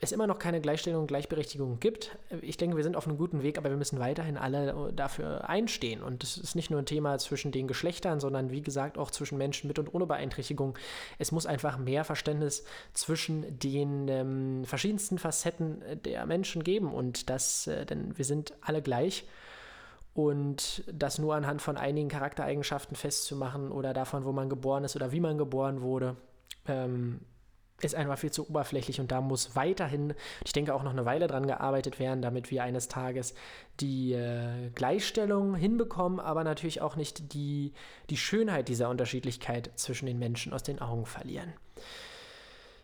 es 0.00 0.12
immer 0.12 0.28
noch 0.28 0.38
keine 0.38 0.60
Gleichstellung 0.60 1.02
und 1.02 1.06
Gleichberechtigung 1.08 1.80
gibt. 1.80 2.16
Ich 2.40 2.56
denke, 2.56 2.76
wir 2.76 2.84
sind 2.84 2.94
auf 2.94 3.08
einem 3.08 3.18
guten 3.18 3.42
Weg, 3.42 3.58
aber 3.58 3.70
wir 3.70 3.76
müssen 3.76 3.98
weiterhin 3.98 4.36
alle 4.36 4.92
dafür 4.94 5.48
einstehen. 5.48 6.02
Und 6.02 6.22
es 6.22 6.36
ist 6.36 6.54
nicht 6.54 6.70
nur 6.70 6.80
ein 6.80 6.86
Thema 6.86 7.18
zwischen 7.18 7.50
den 7.50 7.66
Geschlechtern, 7.66 8.20
sondern 8.20 8.50
wie 8.50 8.62
gesagt 8.62 8.96
auch 8.96 9.10
zwischen 9.10 9.38
Menschen 9.38 9.66
mit 9.66 9.78
und 9.78 9.92
ohne 9.92 10.06
Beeinträchtigung. 10.06 10.78
Es 11.18 11.32
muss 11.32 11.46
einfach 11.46 11.78
mehr 11.78 12.04
Verständnis 12.04 12.64
zwischen 12.92 13.58
den 13.58 14.06
ähm, 14.06 14.64
verschiedensten 14.64 15.18
Facetten 15.18 15.82
der 16.04 16.26
Menschen 16.26 16.62
geben. 16.62 16.92
Und 16.94 17.28
das, 17.28 17.66
äh, 17.66 17.84
denn 17.84 18.16
wir 18.16 18.24
sind 18.24 18.54
alle 18.60 18.82
gleich. 18.82 19.26
Und 20.14 20.84
das 20.92 21.18
nur 21.18 21.34
anhand 21.34 21.60
von 21.60 21.76
einigen 21.76 22.08
Charaktereigenschaften 22.08 22.96
festzumachen 22.96 23.72
oder 23.72 23.92
davon, 23.94 24.24
wo 24.24 24.32
man 24.32 24.48
geboren 24.48 24.84
ist 24.84 24.94
oder 24.94 25.10
wie 25.10 25.20
man 25.20 25.38
geboren 25.38 25.80
wurde, 25.80 26.16
ähm, 26.66 27.20
ist 27.80 27.94
einfach 27.94 28.18
viel 28.18 28.32
zu 28.32 28.48
oberflächlich 28.48 29.00
und 29.00 29.12
da 29.12 29.20
muss 29.20 29.54
weiterhin, 29.54 30.14
ich 30.44 30.52
denke 30.52 30.74
auch 30.74 30.82
noch 30.82 30.90
eine 30.92 31.04
Weile 31.04 31.28
dran 31.28 31.46
gearbeitet 31.46 31.98
werden, 31.98 32.22
damit 32.22 32.50
wir 32.50 32.62
eines 32.64 32.88
Tages 32.88 33.34
die 33.80 34.12
äh, 34.12 34.70
Gleichstellung 34.74 35.54
hinbekommen, 35.54 36.18
aber 36.18 36.42
natürlich 36.42 36.80
auch 36.80 36.96
nicht 36.96 37.32
die, 37.32 37.72
die 38.10 38.16
Schönheit 38.16 38.68
dieser 38.68 38.88
Unterschiedlichkeit 38.88 39.70
zwischen 39.76 40.06
den 40.06 40.18
Menschen 40.18 40.52
aus 40.52 40.64
den 40.64 40.80
Augen 40.80 41.06
verlieren. 41.06 41.52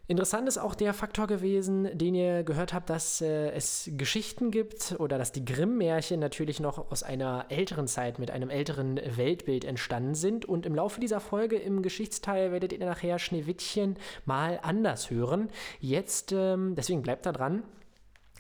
Interessant 0.07 0.47
ist 0.49 0.59
auch 0.59 0.75
der 0.75 0.93
Faktor 0.93 1.27
gewesen, 1.27 1.89
den 1.97 2.15
ihr 2.15 2.43
gehört 2.43 2.75
habt, 2.75 2.91
dass 2.91 3.23
äh, 3.23 3.51
es 3.53 3.91
Geschichten 3.97 4.51
gibt 4.51 4.97
oder 4.99 5.17
dass 5.17 5.33
die 5.33 5.47
Grimm-Märchen 5.47 6.21
natürlich 6.21 6.61
noch 6.61 6.91
aus 6.91 7.03
einer 7.03 7.47
älteren 7.49 7.87
Zeit 7.87 8.19
mit 8.19 8.31
einem 8.31 8.51
älteren 8.51 9.01
Weltbild 9.17 9.65
entstanden 9.65 10.15
sind. 10.15 10.45
Und 10.45 10.67
im 10.67 10.75
Laufe 10.75 11.01
dieser 11.01 11.21
Folge 11.21 11.57
im 11.57 11.81
Geschichtsteil 11.81 12.53
werdet 12.53 12.75
ihr 12.75 12.85
nachher 12.85 13.19
Schneewittchen 13.19 13.97
mal 14.27 14.61
anders 14.63 15.09
hören. 15.09 15.49
Jetzt, 15.81 16.33
ähm, 16.33 16.75
deswegen 16.77 17.01
bleibt 17.01 17.25
da 17.25 17.33
dran. 17.33 17.63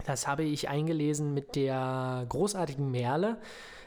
Das 0.04 0.26
habe 0.26 0.42
ich 0.42 0.68
eingelesen 0.68 1.33
mit 1.33 1.56
der 1.56 2.26
großartigen 2.28 2.90
Merle. 2.90 3.38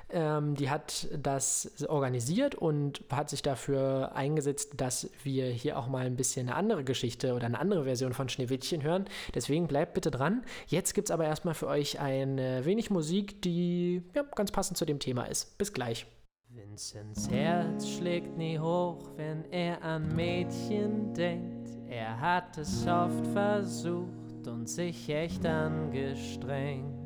Ähm, 0.09 0.55
die 0.55 0.69
hat 0.69 1.07
das 1.17 1.85
organisiert 1.87 2.55
und 2.55 3.03
hat 3.11 3.29
sich 3.29 3.41
dafür 3.41 4.15
eingesetzt, 4.15 4.73
dass 4.77 5.09
wir 5.23 5.47
hier 5.47 5.77
auch 5.77 5.87
mal 5.87 6.05
ein 6.05 6.15
bisschen 6.15 6.47
eine 6.47 6.55
andere 6.55 6.83
Geschichte 6.83 7.33
oder 7.33 7.45
eine 7.45 7.59
andere 7.59 7.83
Version 7.83 8.13
von 8.13 8.29
Schneewittchen 8.29 8.83
hören. 8.83 9.05
Deswegen 9.35 9.67
bleibt 9.67 9.93
bitte 9.93 10.11
dran. 10.11 10.43
Jetzt 10.67 10.93
gibt 10.93 11.09
es 11.09 11.11
aber 11.11 11.25
erstmal 11.25 11.53
für 11.53 11.67
euch 11.67 11.99
ein 11.99 12.37
wenig 12.37 12.89
Musik, 12.89 13.41
die 13.41 14.03
ja, 14.15 14.23
ganz 14.23 14.51
passend 14.51 14.77
zu 14.77 14.85
dem 14.85 14.99
Thema 14.99 15.25
ist. 15.25 15.57
Bis 15.57 15.73
gleich. 15.73 16.05
Vincents 16.49 17.29
Herz 17.29 17.87
schlägt 17.87 18.37
nie 18.37 18.57
hoch, 18.57 19.11
wenn 19.15 19.43
er 19.51 19.83
an 19.83 20.15
Mädchen 20.15 21.13
denkt. 21.13 21.69
Er 21.87 22.19
hat 22.19 22.57
es 22.57 22.87
oft 22.87 23.27
versucht 23.27 24.47
und 24.47 24.67
sich 24.67 25.09
echt 25.09 25.45
angestrengt. 25.45 26.96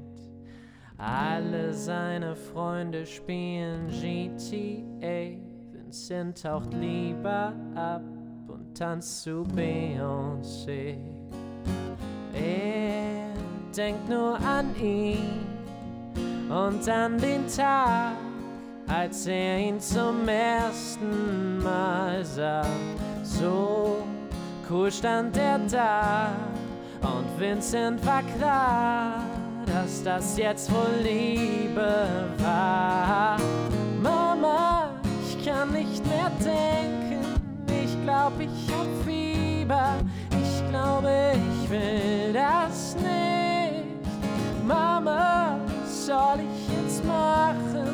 Alle 1.02 1.74
seine 1.74 2.36
Freunde 2.36 3.08
spielen 3.08 3.88
GTA. 3.88 5.36
Vincent 5.72 6.44
taucht 6.44 6.72
lieber 6.76 7.54
ab 7.74 8.04
und 8.48 8.78
tanzt 8.78 9.24
zu 9.24 9.44
Beyoncé. 9.56 10.98
Er 12.36 13.34
denkt 13.76 14.08
nur 14.10 14.40
an 14.42 14.76
ihn 14.80 15.42
und 16.50 16.88
an 16.88 17.18
den 17.18 17.48
Tag, 17.48 18.14
als 18.88 19.26
er 19.26 19.58
ihn 19.58 19.80
zum 19.80 20.28
ersten 20.28 21.64
Mal 21.64 22.24
sah. 22.24 22.66
So 23.24 24.04
cool 24.70 24.92
stand 24.92 25.36
er 25.36 25.58
da 25.68 26.30
und 27.02 27.40
Vincent 27.40 28.06
war 28.06 28.22
klar 28.38 29.31
dass 29.66 30.04
das 30.04 30.38
jetzt 30.38 30.72
wohl 30.72 31.04
Liebe 31.04 31.94
war. 32.38 33.38
Mama, 34.02 34.90
ich 35.24 35.46
kann 35.46 35.72
nicht 35.72 36.06
mehr 36.06 36.32
denken. 36.40 37.26
Ich 37.68 38.02
glaube, 38.04 38.44
ich 38.44 38.74
hab 38.74 38.88
Fieber. 39.06 39.96
Ich 40.32 40.70
glaube, 40.70 41.34
ich 41.34 41.70
will 41.70 42.34
das 42.34 42.96
nicht. 42.96 43.86
Mama, 44.66 45.58
was 45.82 46.06
soll 46.06 46.40
ich 46.40 46.68
jetzt 46.76 47.06
machen? 47.06 47.90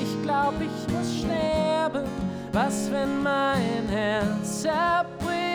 Ich 0.00 0.22
glaube, 0.22 0.64
ich 0.64 0.92
muss 0.92 1.20
sterben. 1.20 2.04
Was, 2.52 2.90
wenn 2.90 3.22
mein 3.22 3.88
Herz 3.88 4.62
zerbricht? 4.62 5.47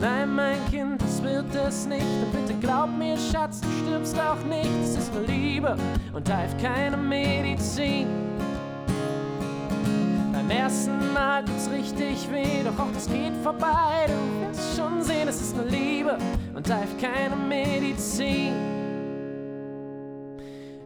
Nein, 0.00 0.34
mein 0.34 0.56
Kind, 0.70 1.02
das 1.02 1.22
wird 1.22 1.54
es 1.54 1.86
nicht. 1.86 2.00
Und 2.00 2.32
bitte 2.32 2.58
glaub 2.58 2.88
mir, 2.96 3.18
Schatz, 3.18 3.60
du 3.60 3.68
stirbst 3.84 4.18
auch 4.18 4.42
nicht. 4.48 4.70
Es 4.82 4.96
ist 4.96 5.12
nur 5.12 5.24
Liebe 5.24 5.76
und 6.14 6.26
hilft 6.26 6.58
keine 6.58 6.96
Medizin. 6.96 8.06
Beim 10.32 10.50
ersten 10.50 11.12
Mal 11.12 11.44
tut's 11.44 11.70
richtig 11.70 12.32
weh, 12.32 12.62
doch 12.64 12.82
auch 12.82 12.90
das 12.94 13.08
geht 13.08 13.36
vorbei. 13.42 14.06
Du 14.06 14.48
wirst 14.48 14.76
schon 14.76 15.02
sehen, 15.02 15.28
es 15.28 15.40
ist 15.40 15.54
nur 15.54 15.66
Liebe 15.66 16.16
und 16.54 16.66
hilft 16.66 16.98
keine 16.98 17.36
Medizin. 17.36 18.54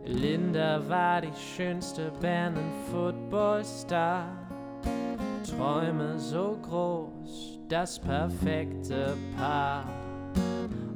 Linda 0.05 0.83
war 0.89 1.21
die 1.21 1.33
schönste 1.57 2.11
Band 2.21 2.59
Footballstar. 2.91 4.27
Träume 5.57 6.19
so 6.19 6.59
groß, 6.63 7.54
das 7.69 7.99
perfekte 7.99 9.17
Paar. 9.37 9.85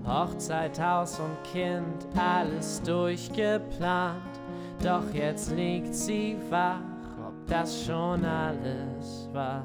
Hochzeit, 0.07 0.81
Haus 0.81 1.21
und 1.21 1.37
Kind, 1.53 2.07
alles 2.17 2.81
durchgeplant. 2.83 4.23
Doch 4.83 5.13
jetzt 5.13 5.55
liegt 5.55 5.95
sie 5.95 6.37
wach, 6.49 6.81
ob 7.27 7.47
das 7.47 7.85
schon 7.85 8.25
alles 8.25 9.29
war. 9.33 9.63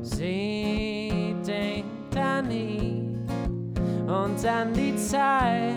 Sie 0.00 1.36
denkt 1.46 2.16
an 2.16 2.50
ihn 2.50 3.24
und 4.06 4.44
an 4.44 4.72
die 4.72 4.96
Zeit, 4.96 5.76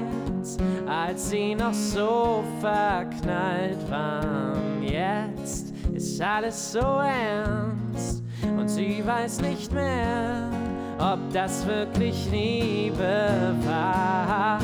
als 0.88 1.30
sie 1.30 1.54
noch 1.54 1.74
so 1.74 2.44
verknallt 2.60 3.90
waren. 3.92 4.82
Jetzt 4.82 5.74
ist 5.94 6.20
alles 6.22 6.72
so 6.72 6.80
ernst 6.80 7.75
und 8.58 8.70
sie 8.70 9.06
weiß 9.06 9.42
nicht 9.42 9.72
mehr, 9.72 10.50
ob 11.00 11.20
das 11.32 11.66
wirklich 11.66 12.30
Liebe 12.32 13.56
war. 13.66 14.60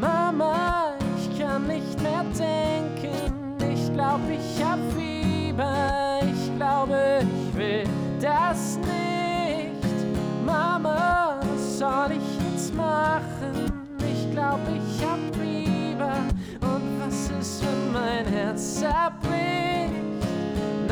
Mama, 0.00 0.94
ich 1.16 1.38
kann 1.38 1.66
nicht 1.66 2.00
mehr 2.02 2.24
denken, 2.38 3.56
ich 3.72 3.92
glaube, 3.92 4.22
ich 4.30 4.64
hab 4.64 4.78
Fieber, 4.96 6.20
ich 6.22 6.56
glaube, 6.56 7.20
ich 7.22 7.56
will 7.56 7.84
das 8.20 8.78
nicht. 8.78 10.06
Mama, 10.44 11.40
was 11.40 11.78
soll 11.78 12.12
ich 12.12 12.52
jetzt 12.52 12.74
machen? 12.74 13.72
Ich 13.98 14.30
glaube, 14.32 14.60
ich 14.76 15.04
hab 15.04 15.18
Fieber 15.36 16.16
und 16.60 17.00
was 17.00 17.30
ist, 17.40 17.62
wenn 17.62 17.92
mein 17.92 18.26
Herz 18.26 18.80
zerbricht? 18.80 20.11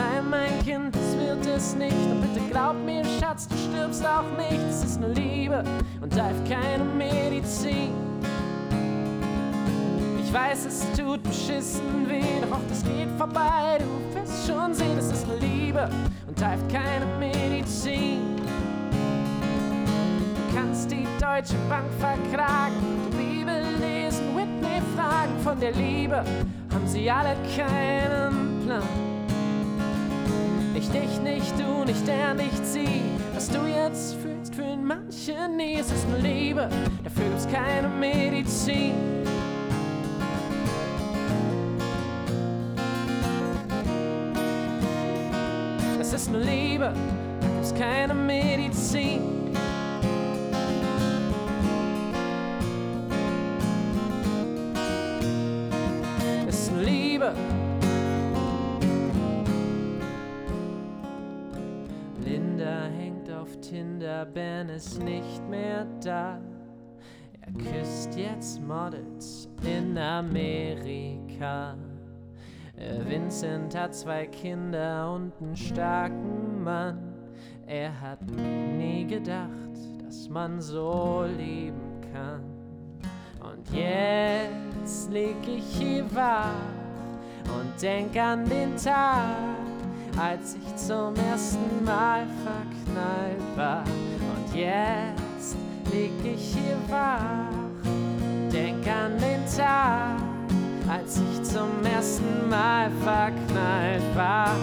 Nein, 0.01 0.31
mein 0.31 0.65
Kind, 0.65 0.95
das 0.95 1.19
wird 1.19 1.45
es 1.47 1.75
nicht. 1.77 1.93
Und 2.11 2.23
bitte 2.23 2.41
glaub 2.51 2.75
mir, 2.87 3.05
Schatz, 3.21 3.47
du 3.47 3.55
stirbst 3.57 4.05
auch 4.07 4.25
nicht. 4.39 4.63
Es 4.71 4.83
ist 4.83 5.01
nur 5.01 5.11
Liebe 5.11 5.63
und 6.01 6.15
hilft 6.15 6.49
keine 6.49 6.85
Medizin. 6.85 7.93
Ich 10.25 10.33
weiß, 10.33 10.65
es 10.67 10.87
tut 10.97 11.23
beschissen 11.23 12.09
weh, 12.09 12.41
doch 12.41 12.57
auch 12.57 12.67
das 12.71 12.83
geht 12.83 13.11
vorbei. 13.19 13.79
Du 13.79 14.19
wirst 14.19 14.47
schon 14.47 14.73
sehen, 14.73 14.97
es 14.97 15.13
ist 15.13 15.27
nur 15.27 15.37
Liebe 15.37 15.91
und 16.27 16.41
hilft 16.41 16.73
keine 16.73 17.05
Medizin. 17.19 18.37
Du 20.35 20.57
kannst 20.57 20.91
die 20.91 21.07
Deutsche 21.21 21.57
Bank 21.69 21.87
verklagen, 21.99 22.75
die 23.13 23.17
Bibel 23.17 23.63
lesen, 23.81 24.35
Whitney 24.35 24.81
fragen. 24.97 25.39
Von 25.45 25.61
der 25.61 25.73
Liebe 25.73 26.25
haben 26.73 26.87
sie 26.87 27.11
alle 27.11 27.37
keinen 27.55 28.63
Plan. 28.65 29.19
Ich 30.81 30.88
dich 30.88 31.21
nicht, 31.21 31.53
du 31.59 31.85
nicht, 31.85 32.09
er 32.09 32.33
nicht 32.33 32.64
sie. 32.64 33.03
Was 33.35 33.51
du 33.51 33.66
jetzt 33.66 34.14
fühlst, 34.14 34.55
fühlen 34.55 34.83
manche 34.83 35.47
nie. 35.55 35.75
Es 35.75 35.93
ist 35.93 36.09
nur 36.09 36.19
Liebe, 36.19 36.71
dafür 37.05 37.25
gibt's 37.25 37.47
keine 37.47 37.87
Medizin. 37.87 38.95
Es 46.01 46.14
ist 46.14 46.33
nur 46.33 46.40
Liebe, 46.40 46.95
da 47.43 47.49
gibt's 47.49 47.75
keine 47.75 48.14
Medizin. 48.14 49.39
Ist 64.81 65.03
nicht 65.03 65.47
mehr 65.47 65.87
da. 66.03 66.40
Er 67.43 67.53
küsst 67.53 68.16
jetzt 68.16 68.62
Models 68.62 69.47
in 69.62 69.99
Amerika. 69.99 71.77
Äh, 72.77 73.05
Vincent 73.05 73.77
hat 73.77 73.95
zwei 73.95 74.25
Kinder 74.27 75.12
und 75.12 75.35
einen 75.38 75.55
starken 75.55 76.64
Mann. 76.64 77.12
Er 77.66 78.01
hat 78.01 78.23
nie 78.23 79.07
gedacht, 79.07 79.77
dass 80.03 80.31
man 80.31 80.59
so 80.62 81.27
lieben 81.37 82.01
kann. 82.14 82.43
Und 83.38 83.69
jetzt 83.77 85.12
lieg 85.12 85.37
ich 85.47 85.77
hier 85.79 86.07
wach 86.14 86.55
und 87.55 87.83
denk 87.83 88.16
an 88.16 88.47
den 88.49 88.75
Tag, 88.79 89.27
als 90.19 90.57
ich 90.57 90.77
zum 90.77 91.14
ersten 91.16 91.85
Mal 91.85 92.27
verknallt 92.45 93.57
war. 93.57 93.85
Und 94.31 94.55
jetzt 94.55 95.57
lieg 95.93 96.12
ich 96.25 96.55
hier 96.55 96.77
wach, 96.88 97.51
denk 98.53 98.87
an 98.87 99.19
den 99.19 99.45
Tag, 99.57 100.19
als 100.88 101.19
ich 101.19 101.43
zum 101.43 101.85
ersten 101.85 102.49
Mal 102.49 102.90
verknallt 103.03 104.14
war. 104.14 104.55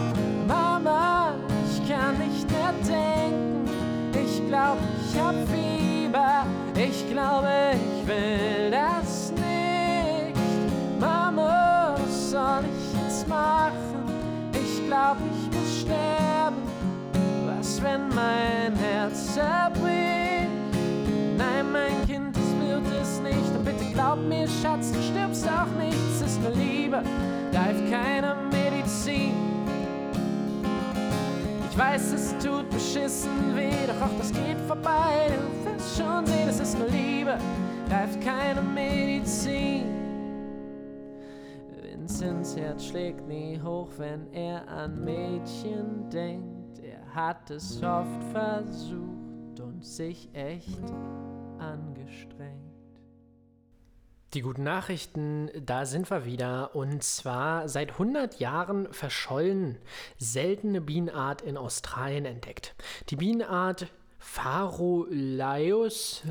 Mama, 0.48 1.34
ich 1.66 1.90
kann 1.90 2.18
nicht 2.18 2.50
mehr 2.52 2.74
denken, 2.86 3.70
ich 4.14 4.48
glaub, 4.48 4.78
ich 5.02 5.20
hab 5.20 5.36
Fieber. 5.50 6.46
Ich 6.76 7.10
glaube, 7.10 7.50
ich 7.74 8.08
will 8.08 8.70
das 8.70 9.32
nicht. 9.32 10.38
Man 11.00 11.36
muss, 11.36 12.32
soll 12.32 12.64
ich 12.66 13.02
jetzt 13.02 13.28
machen? 13.28 14.06
Ich 14.54 14.86
glaube, 14.86 15.22
ich 15.34 15.58
muss 15.58 15.82
sterben. 15.82 16.58
Was, 17.48 17.82
wenn 17.82 18.10
mein 18.10 18.76
Herz 18.76 19.27
zerbricht? 19.38 20.50
Nein, 21.38 21.72
mein 21.72 22.08
Kind, 22.08 22.36
das 22.36 22.50
wird 22.60 23.02
es 23.02 23.20
nicht. 23.22 23.56
Und 23.56 23.64
bitte 23.64 23.86
glaub 23.94 24.18
mir, 24.18 24.48
Schatz, 24.48 24.92
du 24.92 25.02
stirbst 25.02 25.48
auch 25.48 25.72
nicht. 25.80 25.98
Es 26.16 26.22
ist 26.22 26.42
nur 26.42 26.52
Liebe, 26.52 27.04
da 27.52 27.64
hilft 27.66 27.92
keine 27.92 28.36
Medizin. 28.52 29.34
Ich 31.70 31.78
weiß, 31.78 32.14
es 32.14 32.36
tut 32.44 32.68
beschissen 32.72 33.56
weh, 33.56 33.86
doch 33.86 34.08
auch 34.08 34.18
das 34.18 34.34
geht 34.34 34.60
vorbei. 34.68 35.30
Du 35.30 35.72
wirst 35.72 35.98
schon 35.98 36.26
sehen, 36.26 36.50
es 36.50 36.60
ist 36.60 36.80
nur 36.80 36.88
Liebe, 36.88 37.38
da 37.90 38.00
hilft 38.00 38.22
keine 38.22 38.62
Medizin. 38.64 39.86
Vincents 41.80 42.56
Herz 42.58 42.86
schlägt 42.86 43.28
nie 43.28 43.62
hoch, 43.64 43.90
wenn 43.98 44.34
er 44.34 44.68
an 44.68 45.04
Mädchen 45.04 46.10
denkt. 46.10 46.80
Er 46.80 47.14
hat 47.14 47.52
es 47.52 47.84
oft 47.84 48.24
versucht 48.32 49.27
sich 49.82 50.30
echt 50.34 50.84
angestrengt. 51.60 52.68
Die 54.34 54.42
guten 54.42 54.64
Nachrichten, 54.64 55.50
da 55.66 55.86
sind 55.86 56.12
wir 56.12 56.26
wieder. 56.26 56.76
Und 56.76 57.02
zwar 57.02 57.70
seit 57.70 57.92
100 57.92 58.40
Jahren 58.40 58.92
verschollen 58.92 59.78
seltene 60.18 60.82
Bienenart 60.82 61.42
in 61.42 61.58
Australien 61.58 62.26
entdeckt. 62.26 62.76
Die 63.10 63.16
Bienenart 63.16 63.88
Pharolaeus 64.20 66.24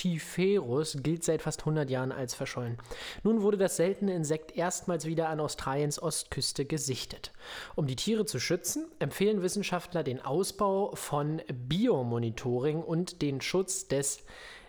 lactiferus 0.00 0.98
gilt 1.02 1.24
seit 1.24 1.42
fast 1.42 1.60
100 1.60 1.90
Jahren 1.90 2.12
als 2.12 2.34
verschollen. 2.34 2.78
Nun 3.22 3.42
wurde 3.42 3.58
das 3.58 3.76
seltene 3.76 4.14
Insekt 4.14 4.56
erstmals 4.56 5.06
wieder 5.06 5.28
an 5.28 5.40
Australiens 5.40 6.00
Ostküste 6.02 6.64
gesichtet. 6.64 7.32
Um 7.76 7.86
die 7.86 7.96
Tiere 7.96 8.24
zu 8.24 8.38
schützen, 8.38 8.86
empfehlen 8.98 9.42
Wissenschaftler 9.42 10.02
den 10.02 10.20
Ausbau 10.20 10.94
von 10.94 11.42
Biomonitoring 11.52 12.82
und 12.82 13.22
den 13.22 13.40
Schutz 13.40 13.88
des 13.88 14.24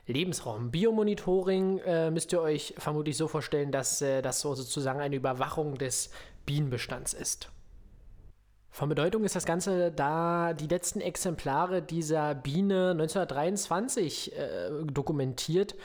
Lebensraum. 0.07 0.71
Biomonitoring 0.71 1.79
äh, 1.79 2.11
müsst 2.11 2.33
ihr 2.33 2.41
euch 2.41 2.73
vermutlich 2.77 3.15
so 3.15 3.27
vorstellen, 3.27 3.71
dass 3.71 4.01
äh, 4.01 4.21
das 4.21 4.41
so 4.41 4.53
sozusagen 4.55 4.99
eine 4.99 5.15
Überwachung 5.15 5.77
des 5.77 6.09
Bienenbestands 6.45 7.13
ist. 7.13 7.49
Von 8.73 8.87
Bedeutung 8.87 9.25
ist 9.25 9.35
das 9.35 9.45
Ganze, 9.45 9.91
da 9.91 10.53
die 10.53 10.67
letzten 10.67 11.01
Exemplare 11.01 11.81
dieser 11.81 12.33
Biene 12.33 12.91
1923 12.91 14.33
äh, 14.33 14.69
dokumentiert 14.85 15.75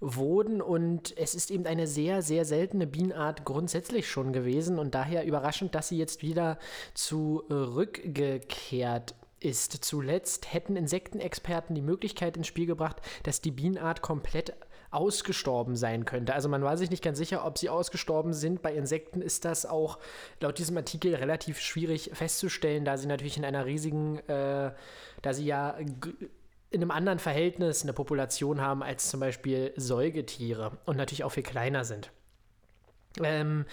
wurden 0.00 0.62
und 0.62 1.14
es 1.18 1.34
ist 1.34 1.50
eben 1.50 1.66
eine 1.66 1.86
sehr, 1.86 2.22
sehr 2.22 2.46
seltene 2.46 2.86
Bienenart 2.86 3.44
grundsätzlich 3.44 4.08
schon 4.08 4.32
gewesen 4.32 4.78
und 4.78 4.94
daher 4.94 5.26
überraschend, 5.26 5.74
dass 5.74 5.88
sie 5.88 5.98
jetzt 5.98 6.22
wieder 6.22 6.58
zurückgekehrt 6.94 9.14
ist. 9.38 9.84
Zuletzt 9.84 10.54
hätten 10.54 10.76
Insektenexperten 10.76 11.74
die 11.74 11.82
Möglichkeit 11.82 12.38
ins 12.38 12.46
Spiel 12.46 12.66
gebracht, 12.66 13.02
dass 13.24 13.42
die 13.42 13.50
Bienenart 13.50 14.00
komplett 14.00 14.54
ausgestorben 14.92 15.74
sein 15.74 16.04
könnte. 16.04 16.34
Also 16.34 16.48
man 16.48 16.62
war 16.62 16.76
sich 16.76 16.90
nicht 16.90 17.02
ganz 17.02 17.18
sicher, 17.18 17.44
ob 17.44 17.58
sie 17.58 17.68
ausgestorben 17.68 18.32
sind. 18.32 18.62
Bei 18.62 18.74
Insekten 18.74 19.22
ist 19.22 19.44
das 19.44 19.66
auch 19.66 19.98
laut 20.40 20.58
diesem 20.58 20.76
Artikel 20.76 21.14
relativ 21.14 21.60
schwierig 21.60 22.10
festzustellen, 22.12 22.84
da 22.84 22.96
sie 22.96 23.08
natürlich 23.08 23.36
in 23.36 23.44
einer 23.44 23.64
riesigen, 23.64 24.18
äh, 24.28 24.72
da 25.22 25.32
sie 25.32 25.46
ja 25.46 25.70
in 25.70 26.80
einem 26.80 26.90
anderen 26.90 27.18
Verhältnis 27.18 27.82
eine 27.82 27.92
Population 27.92 28.60
haben 28.60 28.82
als 28.82 29.08
zum 29.10 29.20
Beispiel 29.20 29.72
Säugetiere 29.76 30.78
und 30.84 30.96
natürlich 30.96 31.24
auch 31.24 31.32
viel 31.32 31.42
kleiner 31.42 31.84
sind. 31.84 32.10
Ähm, 33.22 33.66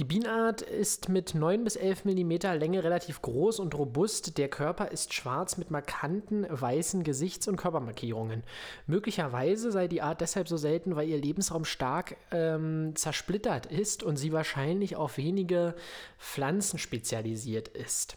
die 0.00 0.04
Bienenart 0.04 0.62
ist 0.62 1.10
mit 1.10 1.34
9 1.34 1.62
bis 1.62 1.76
11 1.76 2.06
mm 2.06 2.30
Länge 2.58 2.82
relativ 2.82 3.20
groß 3.20 3.60
und 3.60 3.74
robust. 3.74 4.38
Der 4.38 4.48
Körper 4.48 4.90
ist 4.92 5.12
schwarz 5.12 5.58
mit 5.58 5.70
markanten 5.70 6.46
weißen 6.48 7.04
Gesichts- 7.04 7.46
und 7.48 7.56
Körpermarkierungen. 7.56 8.42
Möglicherweise 8.86 9.70
sei 9.70 9.88
die 9.88 10.00
Art 10.00 10.22
deshalb 10.22 10.48
so 10.48 10.56
selten, 10.56 10.96
weil 10.96 11.06
ihr 11.06 11.20
Lebensraum 11.20 11.66
stark 11.66 12.16
ähm, 12.30 12.92
zersplittert 12.94 13.66
ist 13.66 14.02
und 14.02 14.16
sie 14.16 14.32
wahrscheinlich 14.32 14.96
auf 14.96 15.18
wenige 15.18 15.74
Pflanzen 16.18 16.78
spezialisiert 16.78 17.68
ist. 17.68 18.16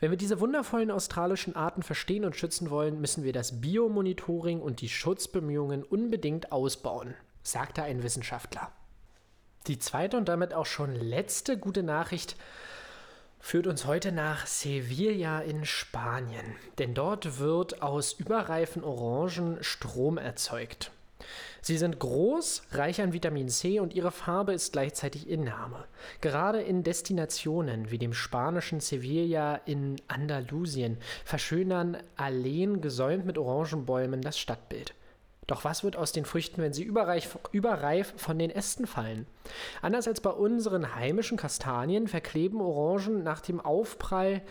Wenn 0.00 0.10
wir 0.10 0.18
diese 0.18 0.40
wundervollen 0.40 0.90
australischen 0.90 1.54
Arten 1.54 1.82
verstehen 1.82 2.24
und 2.24 2.36
schützen 2.36 2.70
wollen, 2.70 3.02
müssen 3.02 3.22
wir 3.22 3.34
das 3.34 3.60
Biomonitoring 3.60 4.62
und 4.62 4.80
die 4.80 4.88
Schutzbemühungen 4.88 5.82
unbedingt 5.82 6.52
ausbauen, 6.52 7.14
sagte 7.42 7.82
ein 7.82 8.02
Wissenschaftler. 8.02 8.72
Die 9.66 9.78
zweite 9.80 10.16
und 10.16 10.28
damit 10.28 10.54
auch 10.54 10.66
schon 10.66 10.94
letzte 10.94 11.58
gute 11.58 11.82
Nachricht 11.82 12.36
führt 13.40 13.66
uns 13.66 13.84
heute 13.84 14.12
nach 14.12 14.46
Sevilla 14.46 15.40
in 15.40 15.64
Spanien. 15.64 16.56
Denn 16.78 16.94
dort 16.94 17.38
wird 17.38 17.82
aus 17.82 18.12
überreifen 18.12 18.84
Orangen 18.84 19.58
Strom 19.62 20.18
erzeugt. 20.18 20.92
Sie 21.62 21.78
sind 21.78 21.98
groß, 21.98 22.62
reich 22.72 23.00
an 23.00 23.12
Vitamin 23.12 23.48
C 23.48 23.80
und 23.80 23.92
ihre 23.92 24.12
Farbe 24.12 24.52
ist 24.52 24.72
gleichzeitig 24.72 25.28
Innahme. 25.28 25.84
Gerade 26.20 26.62
in 26.62 26.84
Destinationen 26.84 27.90
wie 27.90 27.98
dem 27.98 28.12
spanischen 28.12 28.78
Sevilla 28.78 29.56
in 29.64 29.96
Andalusien 30.06 30.98
verschönern 31.24 31.96
Alleen 32.16 32.80
gesäumt 32.80 33.26
mit 33.26 33.36
Orangenbäumen 33.36 34.22
das 34.22 34.38
Stadtbild. 34.38 34.94
Doch 35.46 35.64
was 35.64 35.84
wird 35.84 35.96
aus 35.96 36.12
den 36.12 36.24
Früchten, 36.24 36.60
wenn 36.60 36.72
sie 36.72 36.82
überreif, 36.82 37.38
überreif 37.52 38.14
von 38.16 38.38
den 38.38 38.50
Ästen 38.50 38.86
fallen? 38.86 39.26
Anders 39.80 40.08
als 40.08 40.20
bei 40.20 40.30
unseren 40.30 40.96
heimischen 40.96 41.36
Kastanien 41.38 42.08
verkleben 42.08 42.60
Orangen 42.60 43.22
nach 43.22 43.40
dem 43.40 43.60
Aufprall 43.60 44.42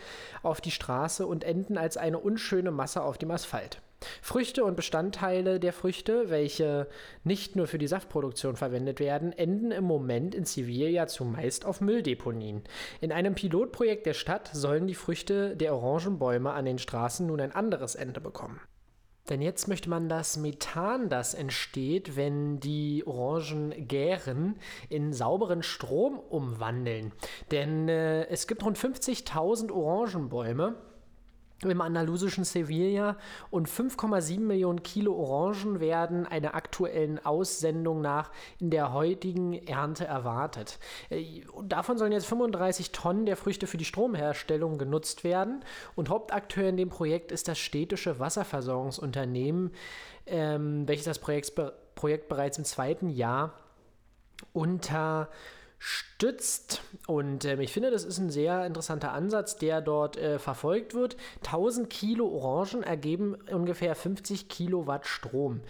auf 0.42 0.60
die 0.60 0.70
Straße 0.70 1.26
und 1.26 1.44
enden 1.44 1.76
als 1.76 1.96
eine 1.96 2.18
unschöne 2.18 2.70
Masse 2.70 3.02
auf 3.02 3.18
dem 3.18 3.30
Asphalt. 3.30 3.82
Früchte 4.22 4.64
und 4.64 4.76
Bestandteile 4.76 5.58
der 5.58 5.72
Früchte, 5.72 6.28
welche 6.28 6.86
nicht 7.24 7.56
nur 7.56 7.66
für 7.66 7.78
die 7.78 7.86
Saftproduktion 7.86 8.56
verwendet 8.56 9.00
werden, 9.00 9.32
enden 9.32 9.70
im 9.70 9.84
Moment 9.84 10.34
in 10.34 10.44
Sevilla 10.44 11.06
zumeist 11.06 11.64
auf 11.64 11.80
Mülldeponien. 11.80 12.62
In 13.00 13.12
einem 13.12 13.34
Pilotprojekt 13.34 14.06
der 14.06 14.14
Stadt 14.14 14.50
sollen 14.52 14.86
die 14.86 14.94
Früchte 14.94 15.56
der 15.56 15.74
Orangenbäume 15.74 16.52
an 16.52 16.66
den 16.66 16.78
Straßen 16.78 17.26
nun 17.26 17.40
ein 17.40 17.52
anderes 17.52 17.94
Ende 17.94 18.20
bekommen. 18.20 18.60
Denn 19.28 19.42
jetzt 19.42 19.68
möchte 19.68 19.90
man 19.90 20.08
das 20.08 20.36
Methan, 20.36 21.08
das 21.08 21.34
entsteht, 21.34 22.16
wenn 22.16 22.60
die 22.60 23.04
Orangen 23.06 23.88
gären, 23.88 24.56
in 24.88 25.12
sauberen 25.12 25.62
Strom 25.62 26.18
umwandeln. 26.18 27.12
Denn 27.50 27.88
äh, 27.88 28.26
es 28.26 28.46
gibt 28.46 28.64
rund 28.64 28.78
50.000 28.78 29.72
Orangenbäume 29.72 30.76
im 31.62 31.80
andalusischen 31.80 32.44
Sevilla 32.44 33.16
und 33.50 33.68
5,7 33.68 34.40
Millionen 34.40 34.82
Kilo 34.82 35.14
Orangen 35.14 35.80
werden 35.80 36.26
einer 36.26 36.54
aktuellen 36.54 37.24
Aussendung 37.24 38.02
nach 38.02 38.30
in 38.60 38.70
der 38.70 38.92
heutigen 38.92 39.54
Ernte 39.66 40.04
erwartet. 40.04 40.78
Äh, 41.08 41.42
davon 41.62 41.96
sollen 41.96 42.12
jetzt 42.12 42.26
35 42.26 42.92
Tonnen 42.92 43.26
der 43.26 43.36
Früchte 43.36 43.66
für 43.66 43.78
die 43.78 43.84
Stromherstellung 43.84 44.76
genutzt 44.76 45.24
werden 45.24 45.64
und 45.94 46.10
Hauptakteur 46.10 46.68
in 46.68 46.76
dem 46.76 46.90
Projekt 46.90 47.32
ist 47.32 47.48
das 47.48 47.58
städtische 47.58 48.18
Wasserversorgungsunternehmen, 48.18 49.70
ähm, 50.26 50.86
welches 50.86 51.06
das 51.06 51.18
Projekt, 51.18 51.52
Projekt 51.94 52.28
bereits 52.28 52.58
im 52.58 52.64
zweiten 52.64 53.08
Jahr 53.08 53.54
unter 54.52 55.30
stützt. 55.78 56.82
Und 57.06 57.44
ähm, 57.44 57.60
ich 57.60 57.72
finde, 57.72 57.90
das 57.90 58.04
ist 58.04 58.18
ein 58.18 58.30
sehr 58.30 58.64
interessanter 58.66 59.12
Ansatz, 59.12 59.56
der 59.56 59.80
dort 59.80 60.16
äh, 60.16 60.38
verfolgt 60.38 60.94
wird. 60.94 61.16
1000 61.44 61.90
Kilo 61.90 62.26
Orangen 62.28 62.82
ergeben 62.82 63.36
ungefähr 63.50 63.94
50 63.94 64.48
Kilowatt 64.48 65.06
Strom. 65.06 65.60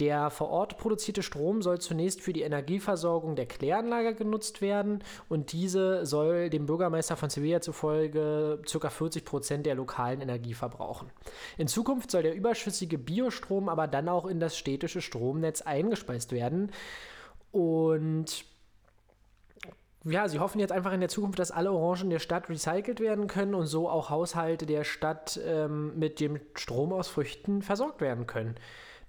Der 0.00 0.30
vor 0.30 0.50
Ort 0.50 0.76
produzierte 0.76 1.22
Strom 1.22 1.62
soll 1.62 1.80
zunächst 1.80 2.20
für 2.20 2.32
die 2.32 2.42
Energieversorgung 2.42 3.36
der 3.36 3.46
Kläranlage 3.46 4.14
genutzt 4.14 4.60
werden 4.60 5.04
und 5.28 5.52
diese 5.52 6.04
soll 6.04 6.50
dem 6.50 6.66
Bürgermeister 6.66 7.16
von 7.16 7.30
Sevilla 7.30 7.60
zufolge 7.60 8.60
ca. 8.70 8.90
40 8.90 9.24
Prozent 9.24 9.66
der 9.66 9.76
lokalen 9.76 10.20
Energie 10.20 10.54
verbrauchen. 10.54 11.10
In 11.58 11.68
Zukunft 11.68 12.10
soll 12.10 12.24
der 12.24 12.34
überschüssige 12.34 12.98
Biostrom 12.98 13.68
aber 13.68 13.86
dann 13.86 14.08
auch 14.08 14.26
in 14.26 14.40
das 14.40 14.58
städtische 14.58 15.00
Stromnetz 15.00 15.62
eingespeist 15.62 16.32
werden. 16.32 16.72
Und 17.52 18.44
ja, 20.04 20.28
sie 20.28 20.38
hoffen 20.38 20.60
jetzt 20.60 20.72
einfach 20.72 20.92
in 20.92 21.00
der 21.00 21.08
Zukunft, 21.08 21.38
dass 21.38 21.50
alle 21.50 21.72
Orangen 21.72 22.10
der 22.10 22.18
Stadt 22.18 22.48
recycelt 22.48 23.00
werden 23.00 23.26
können 23.26 23.54
und 23.54 23.66
so 23.66 23.88
auch 23.88 24.10
Haushalte 24.10 24.66
der 24.66 24.84
Stadt 24.84 25.40
ähm, 25.44 25.98
mit 25.98 26.20
dem 26.20 26.40
Strom 26.54 26.92
aus 26.92 27.08
Früchten 27.08 27.62
versorgt 27.62 28.00
werden 28.00 28.26
können. 28.26 28.56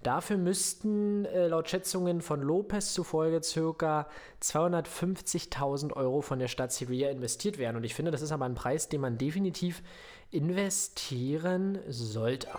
Dafür 0.03 0.37
müssten 0.37 1.25
äh, 1.25 1.47
laut 1.47 1.67
Schätzungen 1.67 2.21
von 2.21 2.41
Lopez 2.41 2.93
zufolge 2.93 3.41
ca. 3.41 4.07
250.000 4.41 5.93
Euro 5.93 6.21
von 6.21 6.37
der 6.39 6.47
Stadt 6.47 6.71
Sevilla 6.71 7.09
investiert 7.09 7.57
werden. 7.57 7.75
Und 7.75 7.83
ich 7.83 7.95
finde, 7.95 8.11
das 8.11 8.21
ist 8.21 8.31
aber 8.31 8.45
ein 8.45 8.55
Preis, 8.55 8.87
den 8.87 9.01
man 9.01 9.17
definitiv 9.17 9.81
investieren 10.29 11.79
sollte. 11.87 12.49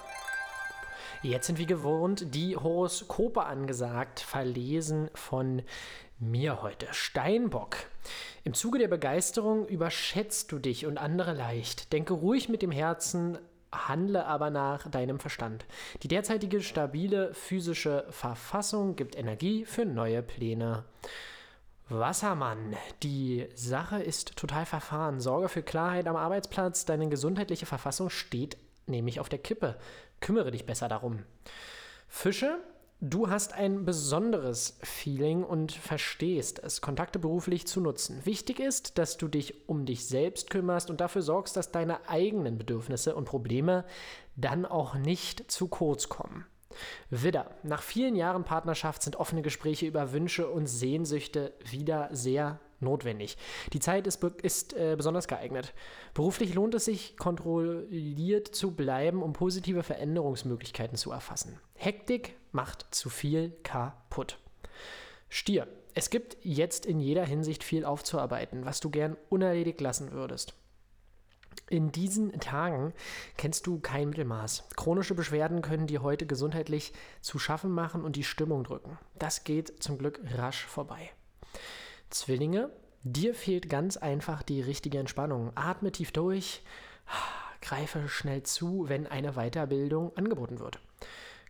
Jetzt 1.22 1.46
sind 1.46 1.58
wie 1.58 1.66
gewohnt 1.66 2.34
die 2.34 2.56
Horoskope 2.56 3.44
angesagt, 3.44 4.20
verlesen 4.20 5.08
von 5.14 5.62
mir 6.18 6.62
heute. 6.62 6.86
Steinbock. 6.92 7.76
Im 8.44 8.54
Zuge 8.54 8.78
der 8.78 8.88
Begeisterung 8.88 9.66
überschätzt 9.66 10.52
du 10.52 10.58
dich 10.58 10.86
und 10.86 10.98
andere 10.98 11.32
leicht. 11.32 11.92
Denke 11.92 12.14
ruhig 12.14 12.48
mit 12.48 12.62
dem 12.62 12.70
Herzen, 12.70 13.38
handle 13.72 14.24
aber 14.24 14.50
nach 14.50 14.88
deinem 14.90 15.18
Verstand. 15.18 15.66
Die 16.02 16.08
derzeitige 16.08 16.62
stabile 16.62 17.34
physische 17.34 18.06
Verfassung 18.10 18.96
gibt 18.96 19.16
Energie 19.16 19.64
für 19.64 19.84
neue 19.84 20.22
Pläne. 20.22 20.84
Wassermann, 21.88 22.74
die 23.02 23.46
Sache 23.54 24.02
ist 24.02 24.36
total 24.36 24.66
verfahren. 24.66 25.20
Sorge 25.20 25.48
für 25.48 25.62
Klarheit 25.62 26.08
am 26.08 26.16
Arbeitsplatz. 26.16 26.84
Deine 26.84 27.08
gesundheitliche 27.08 27.66
Verfassung 27.66 28.10
steht 28.10 28.56
nämlich 28.86 29.20
auf 29.20 29.28
der 29.28 29.38
Kippe. 29.38 29.76
Kümmere 30.20 30.50
dich 30.50 30.66
besser 30.66 30.88
darum. 30.88 31.22
Fische, 32.08 32.58
du 33.00 33.28
hast 33.30 33.52
ein 33.52 33.84
besonderes 33.84 34.78
Feeling 34.82 35.44
und 35.44 35.72
verstehst 35.72 36.58
es, 36.62 36.80
Kontakte 36.80 37.18
beruflich 37.18 37.66
zu 37.66 37.80
nutzen. 37.80 38.20
Wichtig 38.24 38.60
ist, 38.60 38.98
dass 38.98 39.16
du 39.16 39.28
dich 39.28 39.68
um 39.68 39.86
dich 39.86 40.06
selbst 40.06 40.50
kümmerst 40.50 40.90
und 40.90 41.00
dafür 41.00 41.22
sorgst, 41.22 41.56
dass 41.56 41.72
deine 41.72 42.08
eigenen 42.08 42.58
Bedürfnisse 42.58 43.14
und 43.14 43.24
Probleme 43.24 43.84
dann 44.36 44.66
auch 44.66 44.94
nicht 44.94 45.50
zu 45.50 45.68
kurz 45.68 46.08
kommen. 46.08 46.46
Widder, 47.10 47.50
nach 47.62 47.82
vielen 47.82 48.16
Jahren 48.16 48.44
Partnerschaft 48.44 49.02
sind 49.02 49.16
offene 49.16 49.42
Gespräche 49.42 49.86
über 49.86 50.12
Wünsche 50.12 50.48
und 50.48 50.66
Sehnsüchte 50.66 51.54
wieder 51.64 52.10
sehr 52.12 52.60
notwendig. 52.80 53.38
Die 53.72 53.80
Zeit 53.80 54.06
ist, 54.06 54.22
ist 54.42 54.74
äh, 54.74 54.94
besonders 54.96 55.28
geeignet. 55.28 55.72
Beruflich 56.12 56.54
lohnt 56.54 56.74
es 56.74 56.84
sich, 56.84 57.16
kontrolliert 57.16 58.48
zu 58.48 58.72
bleiben, 58.72 59.22
um 59.22 59.32
positive 59.32 59.82
Veränderungsmöglichkeiten 59.82 60.98
zu 60.98 61.10
erfassen. 61.10 61.58
Hektik 61.74 62.36
macht 62.56 62.86
zu 62.90 63.10
viel 63.10 63.52
kaputt. 63.62 64.40
Stier. 65.28 65.68
Es 65.94 66.10
gibt 66.10 66.36
jetzt 66.42 66.84
in 66.84 67.00
jeder 67.00 67.24
Hinsicht 67.24 67.62
viel 67.62 67.84
aufzuarbeiten, 67.84 68.64
was 68.64 68.80
du 68.80 68.90
gern 68.90 69.16
unerledigt 69.30 69.80
lassen 69.80 70.12
würdest. 70.12 70.54
In 71.68 71.90
diesen 71.90 72.38
Tagen 72.38 72.92
kennst 73.36 73.66
du 73.66 73.80
kein 73.80 74.10
Mittelmaß. 74.10 74.64
Chronische 74.76 75.14
Beschwerden 75.14 75.62
können 75.62 75.86
dir 75.86 76.02
heute 76.02 76.26
gesundheitlich 76.26 76.92
zu 77.22 77.38
schaffen 77.38 77.70
machen 77.70 78.04
und 78.04 78.16
die 78.16 78.24
Stimmung 78.24 78.64
drücken. 78.64 78.98
Das 79.18 79.44
geht 79.44 79.82
zum 79.82 79.98
Glück 79.98 80.20
rasch 80.36 80.66
vorbei. 80.66 81.10
Zwillinge, 82.10 82.70
dir 83.02 83.34
fehlt 83.34 83.68
ganz 83.68 83.96
einfach 83.96 84.42
die 84.42 84.60
richtige 84.60 84.98
Entspannung. 84.98 85.50
Atme 85.54 85.92
tief 85.92 86.12
durch, 86.12 86.62
greife 87.60 88.08
schnell 88.08 88.42
zu, 88.42 88.88
wenn 88.88 89.06
eine 89.06 89.32
Weiterbildung 89.32 90.16
angeboten 90.16 90.60
wird. 90.60 90.78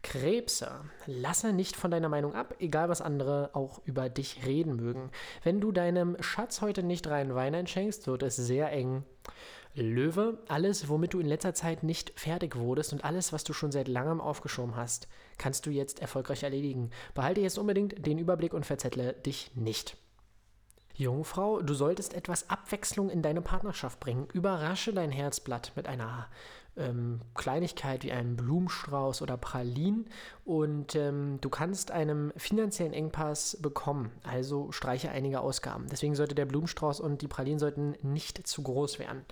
Krebse, 0.03 0.71
lasse 1.07 1.53
nicht 1.53 1.77
von 1.77 1.91
deiner 1.91 2.09
Meinung 2.09 2.35
ab, 2.35 2.55
egal 2.61 2.89
was 2.89 3.01
andere 3.01 3.51
auch 3.55 3.81
über 3.85 4.09
dich 4.09 4.47
reden 4.47 4.77
mögen. 4.77 5.11
Wenn 5.43 5.61
du 5.61 5.73
deinem 5.73 6.17
Schatz 6.23 6.61
heute 6.61 6.83
nicht 6.83 7.07
rein 7.09 7.35
Wein 7.35 7.55
einschenkst, 7.55 8.07
wird 8.07 8.23
es 8.23 8.37
sehr 8.37 8.71
eng. 8.71 9.05
Löwe, 9.75 10.39
alles, 10.49 10.89
womit 10.89 11.13
du 11.13 11.21
in 11.21 11.27
letzter 11.27 11.55
Zeit 11.55 11.83
nicht 11.83 12.19
fertig 12.19 12.57
wurdest 12.57 12.93
und 12.93 13.05
alles, 13.05 13.33
was 13.33 13.45
du 13.45 13.53
schon 13.53 13.73
seit 13.73 13.89
langem 13.89 14.21
aufgeschoben 14.21 14.75
hast, 14.75 15.07
kannst 15.37 15.67
du 15.67 15.71
jetzt 15.71 16.01
erfolgreich 16.01 16.45
erledigen. 16.45 16.91
Behalte 17.15 17.43
jetzt 17.43 17.59
unbedingt 17.59 18.07
den 18.07 18.19
Überblick 18.19 18.55
und 18.55 18.65
verzettle 18.65 19.13
dich 19.13 19.51
nicht. 19.55 19.99
Jungfrau, 20.95 21.61
du 21.61 21.75
solltest 21.75 22.15
etwas 22.15 22.49
Abwechslung 22.49 23.11
in 23.11 23.21
deine 23.21 23.43
Partnerschaft 23.43 24.01
bringen. 24.01 24.29
Überrasche 24.33 24.95
dein 24.95 25.11
Herzblatt 25.11 25.73
mit 25.77 25.87
einer 25.87 26.29
ähm, 26.77 27.21
Kleinigkeit 27.35 28.05
wie 28.05 28.13
einem 28.13 28.37
Blumenstrauß 28.37 29.23
oder 29.23 29.37
Pralin 29.37 30.07
und 30.45 30.95
ähm, 30.95 31.39
du 31.41 31.49
kannst 31.49 31.91
einen 31.91 32.33
finanziellen 32.37 32.93
Engpass 32.93 33.59
bekommen. 33.61 34.11
Also 34.23 34.73
streiche 34.73 35.11
einige 35.11 35.41
Ausgaben. 35.41 35.87
Deswegen 35.91 36.15
sollte 36.15 36.35
der 36.35 36.47
Blumenstrauß 36.47 37.01
und 37.01 37.23
die 37.23 37.29
Pralinen 37.29 37.59
sollten 37.59 37.95
nicht 38.03 38.47
zu 38.47 38.63
groß 38.63 38.99
werden. 38.99 39.25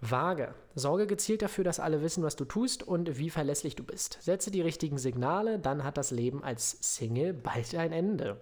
Waage. 0.00 0.54
Sorge 0.74 1.06
gezielt 1.06 1.42
dafür, 1.42 1.62
dass 1.62 1.78
alle 1.78 2.02
wissen, 2.02 2.24
was 2.24 2.34
du 2.34 2.44
tust 2.44 2.82
und 2.82 3.18
wie 3.18 3.30
verlässlich 3.30 3.76
du 3.76 3.84
bist. 3.84 4.18
Setze 4.20 4.50
die 4.50 4.60
richtigen 4.60 4.98
Signale, 4.98 5.60
dann 5.60 5.84
hat 5.84 5.96
das 5.96 6.10
Leben 6.10 6.42
als 6.42 6.76
Single 6.80 7.32
bald 7.32 7.74
ein 7.76 7.92
Ende. 7.92 8.40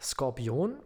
Skorpion. 0.00 0.76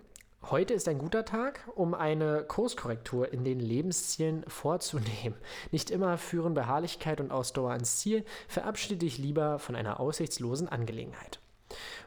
Heute 0.49 0.75
ist 0.75 0.89
ein 0.89 0.99
guter 0.99 1.25
Tag, 1.25 1.61
um 1.75 1.95
eine 1.95 2.45
Kurskorrektur 2.45 3.33
in 3.33 3.45
den 3.45 3.61
Lebenszielen 3.61 4.43
vorzunehmen. 4.49 5.37
Nicht 5.71 5.91
immer 5.91 6.17
führen 6.19 6.55
Beharrlichkeit 6.55 7.21
und 7.21 7.31
Ausdauer 7.31 7.73
ans 7.73 7.99
Ziel. 7.99 8.25
Verabschiede 8.49 8.97
dich 8.97 9.19
lieber 9.19 9.59
von 9.59 9.77
einer 9.77 10.01
aussichtslosen 10.01 10.69
Angelegenheit. 10.69 11.41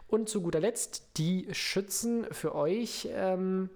Und 0.08 0.30
zu 0.30 0.41
guter 0.41 0.60
Letzt 0.60 1.17
die 1.17 1.48
Schützen 1.52 2.26
für 2.32 2.56
euch. 2.56 3.08
Ähm, 3.13 3.69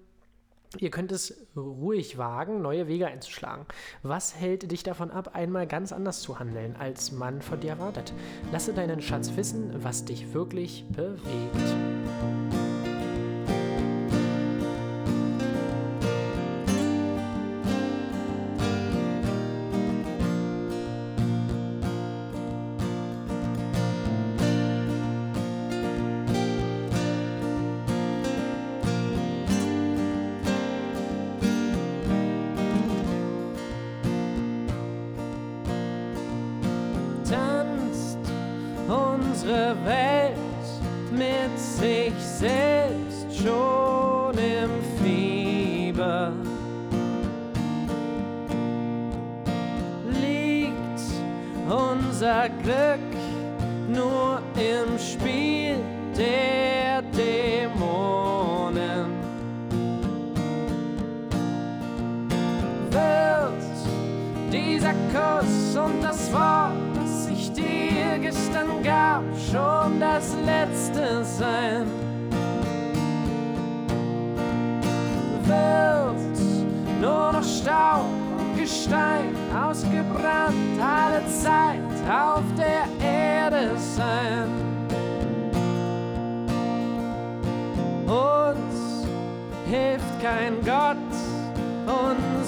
Ihr 0.76 0.90
könnt 0.90 1.12
es 1.12 1.46
ruhig 1.56 2.18
wagen, 2.18 2.60
neue 2.60 2.88
Wege 2.88 3.06
einzuschlagen. 3.06 3.64
Was 4.02 4.34
hält 4.34 4.70
dich 4.70 4.82
davon 4.82 5.10
ab, 5.10 5.34
einmal 5.34 5.66
ganz 5.66 5.92
anders 5.92 6.20
zu 6.20 6.38
handeln, 6.38 6.76
als 6.76 7.10
man 7.10 7.40
von 7.40 7.58
dir 7.60 7.70
erwartet? 7.70 8.12
Lasse 8.52 8.74
deinen 8.74 9.00
Schatz 9.00 9.34
wissen, 9.34 9.82
was 9.82 10.04
dich 10.04 10.34
wirklich 10.34 10.84
bewegt. 10.90 12.77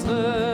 Unsere 0.04 0.49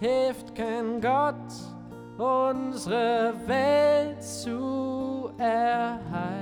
hilft 0.00 0.54
kein 0.54 1.00
Gott, 1.00 1.34
unsere 2.18 3.34
Welt 3.46 4.22
zu 4.22 5.30
erhalten. 5.38 6.38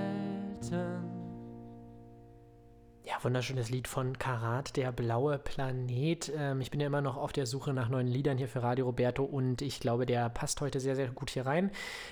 Ja, 3.04 3.14
wunderschönes 3.22 3.70
Lied 3.70 3.86
von 3.86 4.18
Karat, 4.18 4.76
der 4.76 4.90
blaue 4.90 5.38
Planet. 5.38 6.32
Ähm, 6.36 6.60
ich 6.60 6.72
bin 6.72 6.80
ja 6.80 6.88
immer 6.88 7.00
noch 7.00 7.16
auf 7.16 7.32
der 7.32 7.46
Suche 7.46 7.72
nach 7.72 7.88
neuen 7.88 8.08
Liedern 8.08 8.36
hier 8.36 8.48
für 8.48 8.64
Radio 8.64 8.86
Roberto 8.86 9.22
und 9.22 9.62
ich 9.62 9.78
glaube, 9.78 10.06
der 10.06 10.28
passt 10.28 10.60
heute 10.60 10.80
sehr, 10.80 10.96
sehr 10.96 11.08
gut 11.08 11.30
hier 11.30 11.46
rein. 11.46 11.70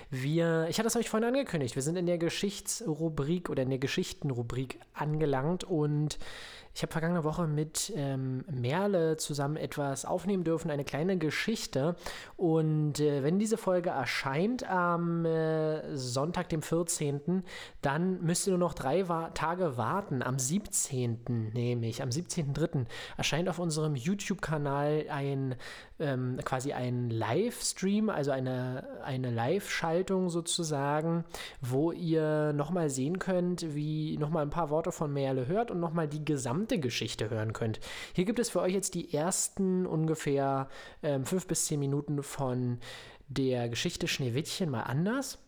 Wir, 0.09 0.67
ich 0.69 0.79
hatte 0.79 0.87
es 0.87 0.95
euch 0.95 1.09
vorhin 1.09 1.27
angekündigt, 1.27 1.75
wir 1.75 1.83
sind 1.83 1.97
in 1.97 2.05
der 2.05 2.17
Geschichtsrubrik 2.17 3.49
oder 3.49 3.63
in 3.63 3.71
der 3.71 3.79
Geschichtenrubrik 3.79 4.79
angelangt 4.93 5.65
und 5.65 6.17
ich 6.75 6.81
habe 6.81 6.91
vergangene 6.91 7.23
Woche 7.23 7.47
mit 7.47 7.93
ähm, 7.95 8.43
Merle 8.51 9.15
zusammen 9.15 9.55
etwas 9.55 10.03
aufnehmen 10.03 10.43
dürfen, 10.43 10.69
eine 10.69 10.83
kleine 10.83 11.17
Geschichte. 11.17 11.95
Und 12.35 12.99
äh, 12.99 13.23
wenn 13.23 13.39
diese 13.39 13.55
Folge 13.55 13.91
erscheint 13.91 14.69
am 14.69 15.23
äh, 15.23 15.95
Sonntag, 15.95 16.49
dem 16.49 16.61
14., 16.61 17.43
dann 17.81 18.21
müsst 18.21 18.45
ihr 18.45 18.51
nur 18.51 18.59
noch 18.59 18.73
drei 18.73 19.07
wa 19.07 19.29
Tage 19.29 19.77
warten. 19.77 20.21
Am 20.21 20.37
17. 20.37 21.51
nämlich, 21.53 22.01
am 22.01 22.09
17.03. 22.09 22.87
erscheint 23.15 23.47
auf 23.47 23.59
unserem 23.59 23.95
YouTube-Kanal 23.95 25.05
ein 25.09 25.55
ähm, 25.99 26.39
quasi 26.43 26.73
ein 26.73 27.09
Livestream, 27.09 28.09
also 28.09 28.31
eine, 28.31 28.85
eine 29.03 29.31
Live-Schaltung 29.31 30.29
sozusagen, 30.29 31.23
wo 31.61 31.91
ihr 31.93 32.51
nochmal 32.53 32.89
sehen 32.89 33.19
könnt, 33.19 33.75
wie 33.75 34.17
nochmal 34.17 34.43
ein 34.43 34.49
paar 34.49 34.69
Worte 34.69 34.91
von 34.91 35.13
Merle 35.13 35.47
hört 35.47 35.71
und 35.71 35.79
nochmal 35.79 36.07
die 36.07 36.25
gesamte 36.25 36.64
Geschichte 36.67 37.29
hören 37.29 37.53
könnt. 37.53 37.79
Hier 38.13 38.25
gibt 38.25 38.39
es 38.39 38.49
für 38.49 38.61
euch 38.61 38.73
jetzt 38.73 38.95
die 38.95 39.13
ersten 39.13 39.85
ungefähr 39.85 40.67
ähm, 41.03 41.25
fünf 41.25 41.47
bis 41.47 41.65
zehn 41.65 41.79
Minuten 41.79 42.23
von 42.23 42.79
der 43.27 43.69
Geschichte 43.69 44.07
Schneewittchen 44.07 44.69
mal 44.69 44.83
anders. 44.83 45.39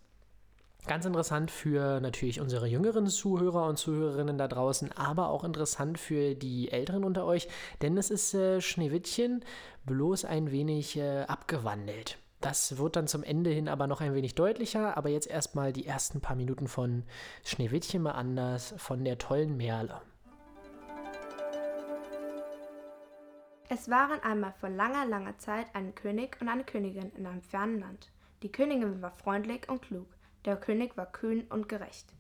Ganz 0.88 1.06
interessant 1.06 1.52
für 1.52 2.00
natürlich 2.00 2.40
unsere 2.40 2.66
jüngeren 2.66 3.08
Zuhörer 3.08 3.66
und 3.66 3.78
Zuhörerinnen 3.78 4.38
da 4.38 4.48
draußen, 4.48 4.94
aber 4.94 5.30
auch 5.30 5.44
interessant 5.44 6.00
für 6.00 6.34
die 6.34 6.72
Älteren 6.72 7.04
unter 7.04 7.26
euch, 7.26 7.50
denn 7.82 7.98
es 7.98 8.10
ist 8.10 8.34
äh, 8.34 8.62
Schneewittchen 8.62 9.44
bloß 9.86 10.24
ein 10.24 10.50
wenig 10.50 10.96
äh, 10.96 11.24
abgewandelt. 11.24 12.18
Das 12.40 12.78
wird 12.78 12.96
dann 12.96 13.08
zum 13.08 13.24
Ende 13.24 13.50
hin 13.50 13.68
aber 13.68 13.88
noch 13.88 14.00
ein 14.00 14.14
wenig 14.14 14.36
deutlicher, 14.36 14.96
aber 14.96 15.10
jetzt 15.10 15.28
erstmal 15.28 15.74
die 15.74 15.88
ersten 15.88 16.22
paar 16.22 16.36
Minuten 16.36 16.68
von 16.70 17.04
Schneewittchen 17.44 18.02
mal 18.02 18.12
anders 18.12 18.74
von 18.78 19.04
der 19.04 19.18
tollen 19.18 19.58
Merle. 19.58 20.02
Es 23.70 23.90
waren 23.90 24.22
einmal 24.24 24.54
vor 24.54 24.70
langer, 24.70 25.06
langer 25.06 25.38
Zeit 25.40 25.68
ein 25.74 25.94
König 25.94 26.38
und 26.40 26.48
eine 26.48 26.64
Königin 26.64 27.12
in 27.18 27.28
einem 27.28 27.42
fernen 27.42 27.82
Land. 27.82 28.10
Die 28.42 28.52
Königin 28.52 29.02
war 29.02 29.12
freundlich 29.12 29.68
und 29.68 29.82
klug, 29.82 30.08
der 30.46 30.56
König 30.56 30.96
war 30.96 31.12
kühn 31.12 31.46
und 31.50 31.68
gerecht. 31.68 32.14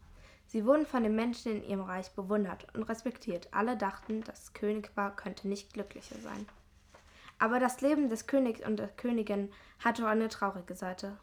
Sie 0.47 0.65
wurden 0.65 0.85
von 0.85 1.03
den 1.03 1.15
Menschen 1.15 1.53
in 1.53 1.63
ihrem 1.63 1.81
Reich 1.81 2.11
bewundert 2.11 2.67
und 2.73 2.83
respektiert. 2.83 3.47
Alle 3.51 3.77
dachten, 3.77 4.23
das 4.25 4.53
Königpaar 4.53 5.15
könnte 5.15 5.47
nicht 5.47 5.73
glücklicher 5.73 6.17
sein. 6.19 6.47
Aber 7.39 7.59
das 7.59 7.79
Leben 7.79 8.09
des 8.09 8.27
Königs 8.27 8.65
und 8.65 8.77
der 8.77 8.89
Königin 8.89 9.49
hatte 9.79 10.03
auch 10.03 10.09
eine 10.09 10.27
traurige 10.27 10.75
Seite. 10.75 11.17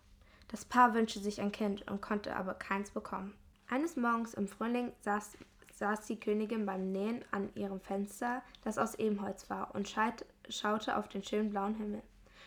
Das 0.48 0.64
Paar 0.64 0.94
wünschte 0.94 1.20
sich 1.20 1.40
ein 1.42 1.52
Kind 1.52 1.90
und 1.90 2.00
konnte 2.00 2.34
aber 2.34 2.54
keins 2.54 2.90
bekommen. 2.90 3.34
Eines 3.68 3.96
Morgens 3.96 4.32
im 4.34 4.48
Frühling 4.48 4.92
saß, 5.00 5.36
saß 5.74 6.06
die 6.06 6.18
Königin 6.18 6.66
beim 6.66 6.92
Nähen 6.92 7.24
an 7.30 7.50
ihrem 7.54 7.80
Fenster, 7.80 8.42
das 8.62 8.78
aus 8.78 8.94
Ebenholz 8.94 9.50
war, 9.50 9.74
und 9.74 9.88
schaute 9.88 10.96
auf 10.96 11.08
den 11.08 11.22
schönen 11.22 11.50
blauen 11.50 11.74
Himmel. 11.74 12.02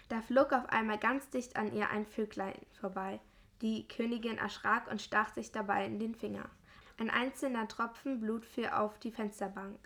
Da 0.10 0.22
flog 0.22 0.54
auf 0.54 0.70
einmal 0.70 0.98
ganz 0.98 1.30
dicht 1.30 1.58
an 1.58 1.74
ihr 1.74 1.90
ein 1.90 2.06
Vöglein 2.06 2.56
vorbei. 2.80 3.20
Die 3.62 3.88
Königin 3.88 4.38
erschrak 4.38 4.90
und 4.90 5.02
stach 5.02 5.34
sich 5.34 5.52
dabei 5.52 5.86
in 5.86 6.00
den 6.00 6.16
Finger. 6.16 6.50
Ein 6.98 7.10
einzelner 7.10 7.68
Tropfen 7.68 8.20
Blut 8.20 8.46
fiel 8.46 8.68
auf 8.68 8.98
die 9.00 9.12
Fensterbank. 9.12 9.78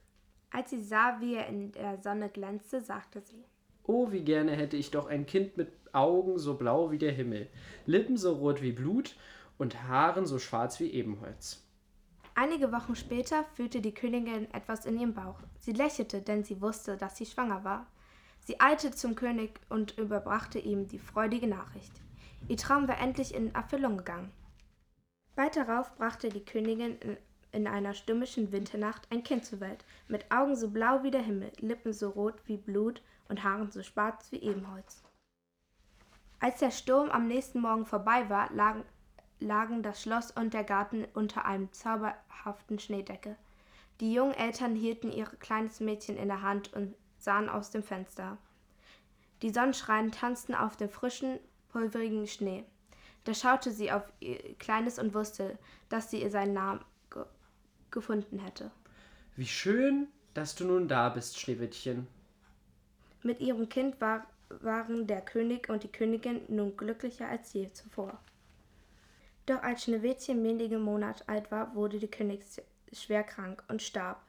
Als 0.52 0.70
sie 0.70 0.84
sah, 0.84 1.20
wie 1.20 1.36
er 1.36 1.48
in 1.48 1.72
der 1.72 1.98
Sonne 2.02 2.30
glänzte, 2.30 2.82
sagte 2.82 3.22
sie 3.22 3.44
Oh, 3.84 4.12
wie 4.12 4.22
gerne 4.22 4.52
hätte 4.52 4.78
ich 4.78 4.92
doch 4.92 5.08
ein 5.08 5.26
Kind 5.26 5.58
mit 5.58 5.72
Augen 5.92 6.38
so 6.38 6.56
blau 6.56 6.92
wie 6.92 6.98
der 6.98 7.12
Himmel, 7.12 7.50
Lippen 7.86 8.18
so 8.18 8.34
rot 8.34 8.62
wie 8.62 8.72
Blut 8.72 9.16
und 9.58 9.84
Haaren 9.84 10.26
so 10.26 10.40
schwarz 10.40 10.80
wie 10.80 10.92
Ebenholz. 10.92 11.66
Einige 12.42 12.72
Wochen 12.72 12.96
später 12.96 13.44
fühlte 13.54 13.82
die 13.82 13.94
Königin 13.94 14.52
etwas 14.52 14.88
in 14.88 14.98
ihrem 14.98 15.14
Bauch. 15.14 15.38
Sie 15.60 15.74
lächelte, 15.74 16.24
denn 16.24 16.44
sie 16.44 16.60
wusste, 16.60 16.98
dass 16.98 17.16
sie 17.16 17.28
schwanger 17.28 17.64
war. 17.64 17.86
Sie 18.40 18.60
eilte 18.60 18.90
zum 18.90 19.14
König 19.14 19.60
und 19.70 19.96
überbrachte 20.00 20.58
ihm 20.58 20.88
die 20.88 20.98
freudige 20.98 21.46
Nachricht. 21.46 21.92
Ihr 22.48 22.58
Traum 22.58 22.88
war 22.88 23.00
endlich 23.00 23.36
in 23.36 23.54
Erfüllung 23.54 23.98
gegangen. 23.98 24.32
Bald 25.36 25.56
darauf 25.56 25.96
brachte 25.98 26.30
die 26.30 26.44
Königin 26.44 26.98
in, 26.98 27.18
in 27.52 27.68
einer 27.68 27.94
stürmischen 27.94 28.52
Winternacht 28.52 29.08
ein 29.12 29.22
Kind 29.22 29.46
zur 29.46 29.60
Welt, 29.60 29.86
mit 30.08 30.32
Augen 30.32 30.56
so 30.56 30.72
blau 30.72 31.04
wie 31.04 31.12
der 31.12 31.22
Himmel, 31.22 31.52
Lippen 31.60 31.94
so 31.94 32.10
rot 32.10 32.42
wie 32.48 32.58
Blut 32.58 33.04
und 33.30 33.44
Haaren 33.44 33.70
so 33.70 33.84
schwarz 33.84 34.32
wie 34.32 34.42
Ebenholz. 34.42 35.04
Als 36.40 36.58
der 36.58 36.72
Sturm 36.72 37.12
am 37.12 37.28
nächsten 37.28 37.62
Morgen 37.62 37.86
vorbei 37.86 38.28
war, 38.32 38.52
lagen, 38.52 38.84
lagen 39.42 39.84
das 39.84 40.02
Schloss 40.02 40.32
und 40.32 40.54
der 40.54 40.64
Garten 40.64 41.06
unter 41.14 41.46
einem 41.46 41.72
zauberhaften 41.72 42.80
Schneedecke. 42.80 43.36
Die 44.00 44.14
jungen 44.14 44.34
Eltern 44.34 44.76
hielten 44.76 45.12
ihr 45.12 45.26
kleines 45.26 45.80
Mädchen 45.80 46.18
in 46.18 46.28
der 46.28 46.42
Hand 46.42 46.74
und 46.74 46.96
sahen 47.18 47.50
aus 47.50 47.72
dem 47.72 47.84
Fenster. 47.84 48.38
Die 49.42 49.52
Sonnenstrahlen 49.52 50.12
tanzten 50.12 50.56
auf 50.56 50.78
dem 50.78 50.90
frischen, 50.90 51.40
pulverigen 51.70 52.28
Schnee. 52.28 52.64
Da 53.24 53.34
schaute 53.34 53.72
sie 53.72 53.92
auf 53.92 54.04
ihr 54.20 54.56
Kleines 54.58 54.98
und 54.98 55.14
wusste, 55.14 55.58
dass 55.90 56.10
sie 56.10 56.28
seinen 56.30 56.54
Namen 56.54 56.84
ge 57.12 57.26
gefunden 57.92 58.40
hätte. 58.40 58.72
Wie 59.36 59.46
schön, 59.46 60.08
dass 60.34 60.56
du 60.56 60.66
nun 60.66 60.88
da 60.88 61.10
bist, 61.10 61.40
Schneewittchen. 61.40 62.08
Mit 63.22 63.42
ihrem 63.42 63.70
Kind 63.70 64.00
war, 64.00 64.26
waren 64.62 65.08
der 65.08 65.22
König 65.22 65.70
und 65.70 65.84
die 65.84 65.92
Königin 65.92 66.42
nun 66.48 66.76
glücklicher 66.78 67.28
als 67.28 67.54
je 67.54 67.72
zuvor. 67.72 68.20
Doch 69.46 69.62
als 69.64 69.84
Schneewittchen 69.84 70.44
wenige 70.44 70.78
Monate 70.78 71.28
alt 71.28 71.52
war, 71.52 71.76
wurde 71.76 72.00
die 72.00 72.10
Königin 72.10 72.46
schwer 72.94 73.24
krank 73.24 73.64
und 73.68 73.82
starb. 73.82 74.22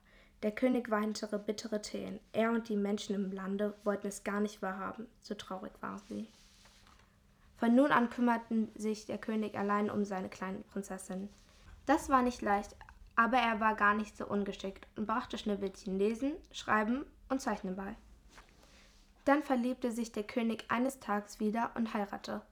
Der 0.42 0.50
König 0.52 0.90
weinte 0.90 1.26
bittere 1.38 1.80
Tränen. 1.82 2.18
Er 2.32 2.50
und 2.50 2.68
die 2.68 2.76
Menschen 2.76 3.14
im 3.14 3.30
Lande 3.30 3.74
wollten 3.84 4.08
es 4.08 4.24
gar 4.24 4.40
nicht 4.40 4.60
wahrhaben, 4.60 5.06
so 5.20 5.34
traurig 5.34 5.72
war 5.80 6.00
sie. 6.08 6.26
Von 7.58 7.76
nun 7.76 7.92
an 7.92 8.10
kümmerten 8.10 8.68
sich 8.74 9.06
der 9.06 9.18
König 9.18 9.56
allein 9.56 9.88
um 9.88 10.04
seine 10.04 10.28
kleine 10.28 10.58
Prinzessin. 10.72 11.28
Das 11.86 12.08
war 12.08 12.22
nicht 12.22 12.42
leicht, 12.42 12.74
aber 13.14 13.36
er 13.36 13.60
war 13.60 13.76
gar 13.76 13.94
nicht 13.94 14.16
so 14.16 14.26
ungeschickt 14.26 14.86
und 14.96 15.06
brachte 15.06 15.38
Schneewittchen 15.38 15.96
Lesen, 15.96 16.32
Schreiben 16.50 17.06
und 17.28 17.40
Zeichnen 17.40 17.76
bei. 17.76 17.94
Dann 19.24 19.44
verliebte 19.44 19.92
sich 19.92 20.10
der 20.10 20.24
König 20.24 20.64
eines 20.68 20.98
Tages 20.98 21.38
wieder 21.38 21.70
und 21.76 21.94
heiratete. 21.94 22.42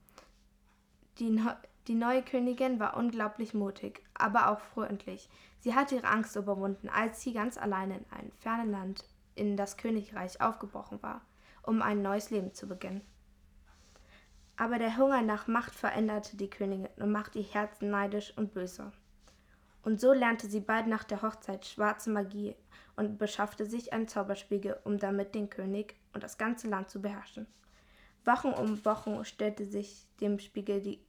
Die, 1.18 1.42
die 1.90 1.96
neue 1.96 2.22
Königin 2.22 2.78
war 2.78 2.96
unglaublich 2.96 3.52
mutig, 3.52 4.00
aber 4.14 4.52
auch 4.52 4.60
freundlich. 4.60 5.28
Sie 5.58 5.74
hatte 5.74 5.96
ihre 5.96 6.06
Angst 6.06 6.36
überwunden, 6.36 6.88
als 6.88 7.20
sie 7.20 7.32
ganz 7.32 7.58
allein 7.58 7.90
in 7.90 8.04
ein 8.12 8.30
fernes 8.38 8.70
Land, 8.70 9.04
in 9.34 9.56
das 9.56 9.76
Königreich, 9.76 10.40
aufgebrochen 10.40 11.02
war, 11.02 11.20
um 11.64 11.82
ein 11.82 12.00
neues 12.00 12.30
Leben 12.30 12.54
zu 12.54 12.68
beginnen. 12.68 13.00
Aber 14.56 14.78
der 14.78 14.98
Hunger 14.98 15.22
nach 15.22 15.48
Macht 15.48 15.74
veränderte 15.74 16.36
die 16.36 16.48
Königin 16.48 16.86
und 16.94 17.10
machte 17.10 17.40
ihr 17.40 17.44
Herzen 17.44 17.90
neidisch 17.90 18.34
und 18.36 18.54
böse. 18.54 18.92
Und 19.82 20.00
so 20.00 20.12
lernte 20.12 20.46
sie 20.46 20.60
bald 20.60 20.86
nach 20.86 21.02
der 21.02 21.22
Hochzeit 21.22 21.66
schwarze 21.66 22.10
Magie 22.10 22.54
und 22.94 23.18
beschaffte 23.18 23.66
sich 23.66 23.92
einen 23.92 24.06
Zauberspiegel, 24.06 24.78
um 24.84 25.00
damit 25.00 25.34
den 25.34 25.50
König 25.50 25.96
und 26.12 26.22
das 26.22 26.38
ganze 26.38 26.68
Land 26.68 26.88
zu 26.88 27.02
beherrschen. 27.02 27.48
Wochen 28.24 28.52
um 28.52 28.84
Wochen 28.84 29.24
stellte 29.24 29.64
sich 29.64 30.06
dem 30.20 30.38
Spiegel 30.38 30.80
die 30.82 31.04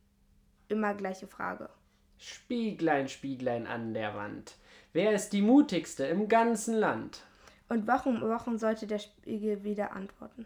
immer 0.72 0.94
gleiche 0.94 1.28
Frage. 1.28 1.70
Spieglein, 2.18 3.08
Spieglein 3.08 3.68
an 3.68 3.94
der 3.94 4.16
Wand. 4.16 4.56
Wer 4.94 5.14
ist 5.14 5.32
die 5.34 5.42
mutigste 5.42 6.06
im 6.06 6.28
ganzen 6.28 6.76
Land? 6.76 7.24
Und 7.70 7.88
Wochen 7.88 8.22
um 8.22 8.30
Wochen 8.30 8.58
sollte 8.58 8.88
der 8.88 9.00
Spiegel 9.00 9.64
wieder 9.64 9.94
antworten. 9.94 10.46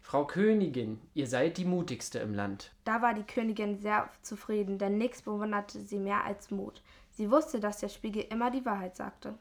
Frau 0.00 0.26
Königin, 0.26 1.00
ihr 1.14 1.26
seid 1.26 1.56
die 1.56 1.64
mutigste 1.64 2.18
im 2.18 2.34
Land. 2.34 2.72
Da 2.84 3.00
war 3.00 3.14
die 3.14 3.22
Königin 3.22 3.78
sehr 3.78 4.10
zufrieden, 4.22 4.78
denn 4.78 4.98
nichts 4.98 5.22
bewunderte 5.22 5.80
sie 5.80 5.98
mehr 5.98 6.24
als 6.24 6.50
Mut. 6.50 6.82
Sie 7.10 7.30
wusste, 7.30 7.58
dass 7.58 7.78
der 7.78 7.88
Spiegel 7.88 8.26
immer 8.30 8.50
die 8.50 8.66
Wahrheit 8.66 8.96
sagte. 8.96 9.34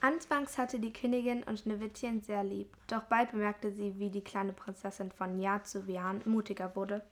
Anfangs 0.00 0.58
hatte 0.58 0.80
die 0.80 0.92
Königin 0.92 1.44
und 1.44 1.60
Schneewittchen 1.60 2.20
sehr 2.22 2.42
lieb, 2.42 2.76
doch 2.88 3.04
bald 3.04 3.30
bemerkte 3.30 3.70
sie, 3.70 3.98
wie 4.00 4.10
die 4.10 4.24
kleine 4.24 4.52
Prinzessin 4.52 5.12
von 5.12 5.38
Jahr 5.38 5.62
zu 5.62 5.80
Jahr 5.86 6.16
mutiger 6.24 6.74
wurde. 6.74 7.02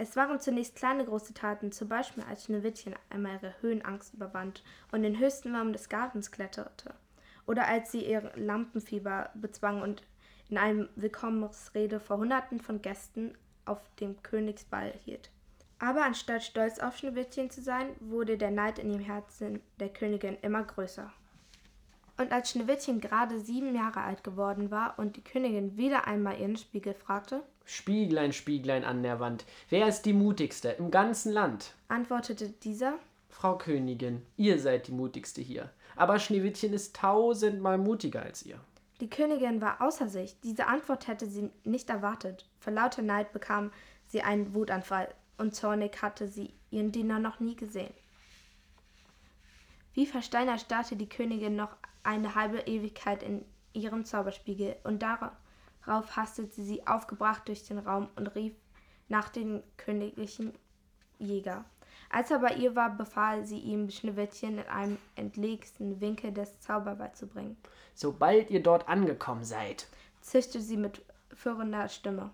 Es 0.00 0.16
waren 0.16 0.40
zunächst 0.40 0.76
kleine 0.76 1.04
große 1.04 1.34
Taten, 1.34 1.72
zum 1.72 1.90
Beispiel 1.90 2.24
als 2.26 2.46
Schneewittchen 2.46 2.94
einmal 3.10 3.34
ihre 3.34 3.54
Höhenangst 3.60 4.14
überwand 4.14 4.64
und 4.92 5.02
den 5.02 5.18
höchsten 5.18 5.52
Baum 5.52 5.74
des 5.74 5.90
Gartens 5.90 6.30
kletterte, 6.30 6.94
oder 7.46 7.68
als 7.68 7.92
sie 7.92 8.06
ihr 8.06 8.32
Lampenfieber 8.34 9.28
bezwang 9.34 9.82
und 9.82 10.02
in 10.48 10.56
einem 10.56 10.88
Willkommensrede 10.96 12.00
vor 12.00 12.16
Hunderten 12.16 12.60
von 12.60 12.80
Gästen 12.80 13.36
auf 13.66 13.78
dem 13.96 14.22
Königsball 14.22 14.94
hielt. 15.04 15.30
Aber 15.78 16.02
anstatt 16.02 16.44
stolz 16.44 16.78
auf 16.78 16.96
Schneewittchen 16.96 17.50
zu 17.50 17.60
sein, 17.60 17.88
wurde 18.00 18.38
der 18.38 18.52
Neid 18.52 18.78
in 18.78 18.90
dem 18.90 19.02
Herzen 19.02 19.60
der 19.80 19.90
Königin 19.90 20.38
immer 20.40 20.62
größer. 20.62 21.12
Und 22.16 22.32
als 22.32 22.52
Schneewittchen 22.52 23.02
gerade 23.02 23.38
sieben 23.38 23.74
Jahre 23.74 24.00
alt 24.00 24.24
geworden 24.24 24.70
war 24.70 24.98
und 24.98 25.18
die 25.18 25.24
Königin 25.24 25.76
wieder 25.76 26.06
einmal 26.06 26.40
ihren 26.40 26.56
Spiegel 26.56 26.94
fragte, 26.94 27.42
Spieglein, 27.72 28.32
Spieglein 28.32 28.82
an 28.82 29.04
der 29.04 29.20
Wand, 29.20 29.44
wer 29.68 29.86
ist 29.86 30.02
die 30.02 30.12
mutigste 30.12 30.70
im 30.70 30.90
ganzen 30.90 31.32
Land? 31.32 31.74
antwortete 31.86 32.48
dieser, 32.48 32.98
Frau 33.28 33.56
Königin, 33.58 34.26
ihr 34.36 34.58
seid 34.58 34.88
die 34.88 34.92
mutigste 34.92 35.40
hier. 35.40 35.70
Aber 35.94 36.18
Schneewittchen 36.18 36.72
ist 36.72 36.96
tausendmal 36.96 37.78
mutiger 37.78 38.22
als 38.22 38.44
ihr. 38.44 38.58
Die 39.00 39.08
Königin 39.08 39.60
war 39.60 39.80
außer 39.80 40.08
sich. 40.08 40.38
Diese 40.40 40.66
Antwort 40.66 41.06
hätte 41.06 41.26
sie 41.26 41.50
nicht 41.62 41.88
erwartet. 41.90 42.44
Vor 42.58 42.72
lauter 42.72 43.02
Neid 43.02 43.32
bekam 43.32 43.70
sie 44.08 44.22
einen 44.22 44.52
Wutanfall 44.52 45.14
und 45.38 45.54
zornig 45.54 46.02
hatte 46.02 46.26
sie 46.26 46.52
ihren 46.72 46.90
Diener 46.90 47.20
noch 47.20 47.38
nie 47.38 47.54
gesehen. 47.54 47.94
Wie 49.94 50.06
versteinert 50.06 50.60
starrte 50.60 50.96
die 50.96 51.08
Königin 51.08 51.54
noch 51.54 51.76
eine 52.02 52.34
halbe 52.34 52.58
Ewigkeit 52.58 53.22
in 53.22 53.44
ihrem 53.72 54.04
Zauberspiegel 54.04 54.74
und 54.82 55.02
darauf 55.02 55.32
hastete 55.86 56.62
sie 56.62 56.86
aufgebracht 56.86 57.48
durch 57.48 57.66
den 57.66 57.78
Raum 57.78 58.08
und 58.16 58.34
rief 58.34 58.54
nach 59.08 59.28
dem 59.28 59.62
königlichen 59.76 60.52
Jäger. 61.18 61.64
Als 62.08 62.30
er 62.30 62.40
bei 62.40 62.54
ihr 62.54 62.74
war, 62.74 62.96
befahl 62.96 63.44
sie 63.44 63.58
ihm, 63.58 63.88
Schneewittchen 63.90 64.58
in 64.58 64.66
einem 64.66 64.98
entlegensten 65.14 66.00
Winkel 66.00 66.32
des 66.32 66.58
Zauberwalds 66.60 67.20
zu 67.20 67.26
bringen. 67.28 67.56
Sobald 67.94 68.50
ihr 68.50 68.62
dort 68.62 68.88
angekommen 68.88 69.44
seid, 69.44 69.86
zischte 70.20 70.60
sie 70.60 70.76
mit 70.76 71.02
führender 71.32 71.88
Stimme. 71.88 72.30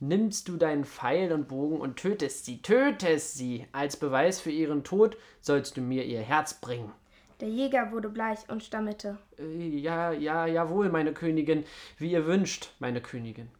nimmst 0.00 0.48
du 0.48 0.56
deinen 0.56 0.84
Pfeil 0.84 1.32
und 1.32 1.48
Bogen 1.48 1.80
und 1.80 1.96
tötest 1.96 2.44
sie, 2.44 2.62
tötest 2.62 3.34
sie. 3.34 3.66
Als 3.72 3.96
Beweis 3.96 4.40
für 4.40 4.50
ihren 4.50 4.84
Tod 4.84 5.16
sollst 5.40 5.76
du 5.76 5.80
mir 5.80 6.04
ihr 6.04 6.20
Herz 6.20 6.54
bringen. 6.54 6.92
Der 7.40 7.48
Jäger 7.48 7.92
wurde 7.92 8.08
bleich 8.08 8.48
und 8.48 8.62
stammelte. 8.62 9.18
Äh, 9.38 9.68
ja, 9.68 10.12
ja, 10.12 10.46
jawohl, 10.46 10.88
meine 10.88 11.12
Königin, 11.12 11.64
wie 11.98 12.12
ihr 12.12 12.26
wünscht, 12.26 12.72
meine 12.78 13.02
Königin. 13.02 13.50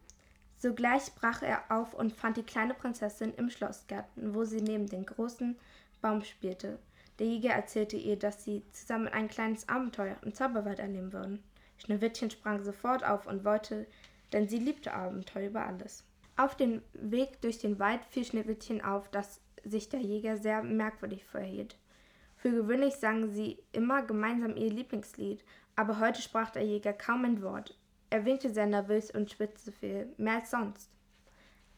Sogleich 0.57 1.13
brach 1.13 1.43
er 1.43 1.63
auf 1.69 1.93
und 1.93 2.13
fand 2.13 2.37
die 2.37 2.43
kleine 2.43 2.73
Prinzessin 2.73 3.33
im 3.35 3.51
Schlossgarten, 3.51 4.33
wo 4.33 4.43
sie 4.43 4.61
neben 4.61 4.87
dem 4.87 5.05
großen 5.05 5.55
Baum 6.01 6.23
spielte. 6.23 6.79
Der 7.19 7.27
Jäger 7.27 7.51
erzählte 7.51 7.97
ihr, 7.97 8.17
dass 8.17 8.43
sie 8.43 8.63
zusammen 8.71 9.07
ein 9.07 9.27
kleines 9.27 9.69
Abenteuer 9.69 10.17
im 10.23 10.33
Zauberwald 10.33 10.79
erleben 10.79 11.13
würden. 11.13 11.43
Schneewittchen 11.77 12.31
sprang 12.31 12.63
sofort 12.63 13.03
auf 13.03 13.27
und 13.27 13.45
wollte, 13.45 13.85
denn 14.33 14.47
sie 14.47 14.57
liebte 14.57 14.93
Abenteuer 14.93 15.49
über 15.49 15.65
alles. 15.65 16.03
Auf 16.35 16.55
dem 16.55 16.81
Weg 16.93 17.41
durch 17.41 17.59
den 17.59 17.77
Wald 17.79 18.03
fiel 18.09 18.25
Schneewittchen 18.25 18.83
auf, 18.83 19.09
dass 19.09 19.41
sich 19.63 19.89
der 19.89 19.99
Jäger 19.99 20.37
sehr 20.37 20.63
merkwürdig 20.63 21.23
verhielt. 21.25 21.75
Für 22.37 22.51
gewöhnlich 22.51 22.95
sangen 22.95 23.31
sie 23.31 23.57
immer 23.71 24.03
gemeinsam 24.03 24.55
ihr 24.55 24.69
Lieblingslied, 24.69 25.43
aber 25.75 25.99
heute 25.99 26.21
sprach 26.21 26.51
der 26.51 26.63
Jäger 26.63 26.93
kaum 26.93 27.25
ein 27.25 27.41
Wort. 27.41 27.77
Er 28.09 28.25
winkte 28.25 28.49
sehr 28.49 28.67
nervös 28.67 29.11
und 29.11 29.31
schwitzte 29.31 29.71
viel, 29.71 30.13
mehr 30.17 30.35
als 30.35 30.51
sonst. 30.51 30.89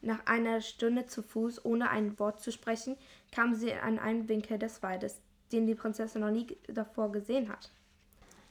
Nach 0.02 0.24
einer 0.26 0.60
Stunde 0.60 1.06
zu 1.06 1.22
Fuß, 1.22 1.64
ohne 1.64 1.90
ein 1.90 2.18
Wort 2.18 2.40
zu 2.40 2.52
sprechen, 2.52 2.96
kamen 3.32 3.54
sie 3.54 3.72
an 3.72 3.98
einen 3.98 4.28
Winkel 4.28 4.58
des 4.58 4.82
Waldes, 4.82 5.20
den 5.52 5.66
die 5.66 5.74
Prinzessin 5.74 6.20
noch 6.22 6.30
nie 6.30 6.46
davor 6.68 7.12
gesehen 7.12 7.50
hat. 7.50 7.70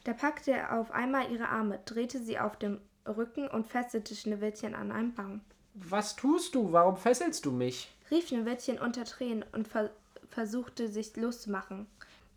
Da 0.03 0.13
packte 0.13 0.51
er 0.51 0.79
auf 0.79 0.91
einmal 0.91 1.31
ihre 1.31 1.49
Arme, 1.49 1.79
drehte 1.85 2.19
sie 2.19 2.39
auf 2.39 2.57
dem 2.57 2.79
Rücken 3.07 3.47
und 3.47 3.67
fesselte 3.67 4.15
Schneewittchen 4.15 4.75
an 4.75 4.91
einem 4.91 5.13
Baum. 5.13 5.41
Was 5.73 6.15
tust 6.15 6.55
du? 6.55 6.71
Warum 6.71 6.97
fesselst 6.97 7.45
du 7.45 7.51
mich? 7.51 7.95
rief 8.11 8.27
Schneewittchen 8.27 8.79
unter 8.79 9.05
Tränen 9.05 9.45
und 9.51 9.67
ver 9.67 9.91
versuchte 10.29 10.87
sich 10.87 11.15
loszumachen. 11.15 11.87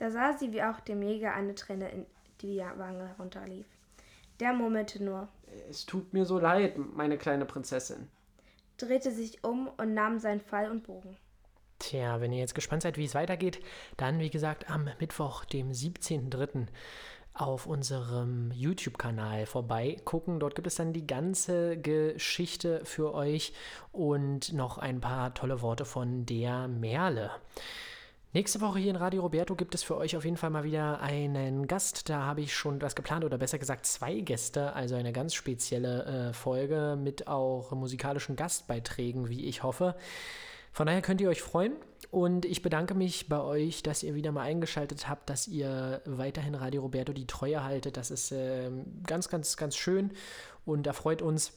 Da 0.03 0.11
sah 0.11 0.36
sie, 0.36 0.53
wie 0.53 0.64
auch 0.64 0.80
dem 0.80 1.00
Jäger 1.00 1.32
eine 1.32 1.55
Träne 1.55 1.88
in 1.88 2.07
die 2.40 2.59
Wange 2.59 3.07
herunterlief. 3.07 3.66
Der 4.40 4.53
murmelte 4.53 5.00
nur, 5.00 5.28
Es 5.70 5.86
tut 5.86 6.12
mir 6.12 6.24
so 6.24 6.40
leid, 6.40 6.76
meine 6.76 7.16
kleine 7.16 7.44
Prinzessin. 7.44 8.09
drehte 8.78 9.12
sich 9.12 9.44
um 9.44 9.68
und 9.68 9.94
nahm 9.94 10.18
seinen 10.18 10.40
Pfeil 10.40 10.72
und 10.72 10.82
Bogen. 10.82 11.16
Tja, 11.78 12.20
wenn 12.20 12.32
ihr 12.32 12.40
jetzt 12.40 12.57
gespannt 12.57 12.82
seid, 12.82 12.98
wie 12.98 13.05
es 13.05 13.14
weitergeht, 13.14 13.61
dann 13.96 14.18
wie 14.18 14.30
gesagt 14.30 14.68
am 14.68 14.90
Mittwoch, 14.98 15.44
dem 15.44 15.70
17.03. 15.70 16.66
auf 17.34 17.68
unserem 17.68 18.50
YouTube-Kanal 18.50 19.46
vorbeigucken. 19.46 20.40
Dort 20.40 20.57
gibt 20.57 20.66
es 20.66 20.74
dann 20.74 20.92
die 20.92 21.07
ganze 21.07 21.76
Geschichte 21.76 22.84
für 22.84 23.14
euch 23.14 23.53
und 23.92 24.53
noch 24.53 24.78
ein 24.78 25.00
paar 25.00 25.32
tolle 25.32 25.62
Worte 25.62 25.84
von 25.84 26.26
der 26.26 26.66
Merle. 26.66 27.30
Nächste 28.35 28.62
Woche 28.62 28.78
hier 28.78 28.89
in 28.89 28.97
Radio 28.97 29.20
Roberto 29.20 29.55
gibt 29.55 29.74
es 29.74 29.83
für 29.83 29.99
euch 29.99 30.16
auf 30.16 30.24
jeden 30.24 30.39
Fall 30.39 30.49
mal 30.49 30.64
wieder 30.64 31.03
einen 31.03 31.66
Gast. 31.66 32.09
Da 32.09 32.22
habe 32.22 32.41
ich 32.41 32.55
schon 32.55 32.80
was 32.80 32.95
geplant 32.95 33.26
oder 33.26 33.37
besser 33.37 33.59
gesagt 33.59 33.85
zwei 33.85 34.20
Gäste, 34.20 34.72
also 34.72 34.95
eine 34.95 35.12
ganz 35.12 35.35
spezielle 35.35 36.30
äh, 36.30 36.33
Folge 36.33 36.97
mit 36.99 37.28
auch 37.28 37.72
musikalischen 37.72 38.35
Gastbeiträgen, 38.35 39.28
wie 39.28 39.45
ich 39.45 39.62
hoffe. 39.62 39.97
Von 40.72 40.87
daher 40.87 41.03
könnt 41.03 41.20
ihr 41.20 41.28
euch 41.28 41.43
freuen 41.43 41.74
und 42.11 42.47
ich 42.47 42.62
bedanke 42.62 42.95
mich 42.95 43.28
bei 43.28 43.39
euch, 43.39 43.83
dass 43.83 44.03
ihr 44.03 44.14
wieder 44.14 44.33
mal 44.33 44.45
eingeschaltet 44.45 45.11
habt, 45.11 45.28
dass 45.28 45.47
ihr 45.47 46.01
weiterhin 46.07 46.55
Radio 46.55 46.80
Roberto 46.80 47.12
die 47.12 47.26
Treue 47.26 47.62
haltet. 47.62 47.99
Das 47.99 48.11
ist 48.11 48.33
äh, 48.33 48.70
ganz, 49.07 49.28
ganz, 49.28 49.59
ganz 49.59 49.76
schön 49.76 50.11
und 50.64 50.87
erfreut 50.87 51.20
uns. 51.20 51.53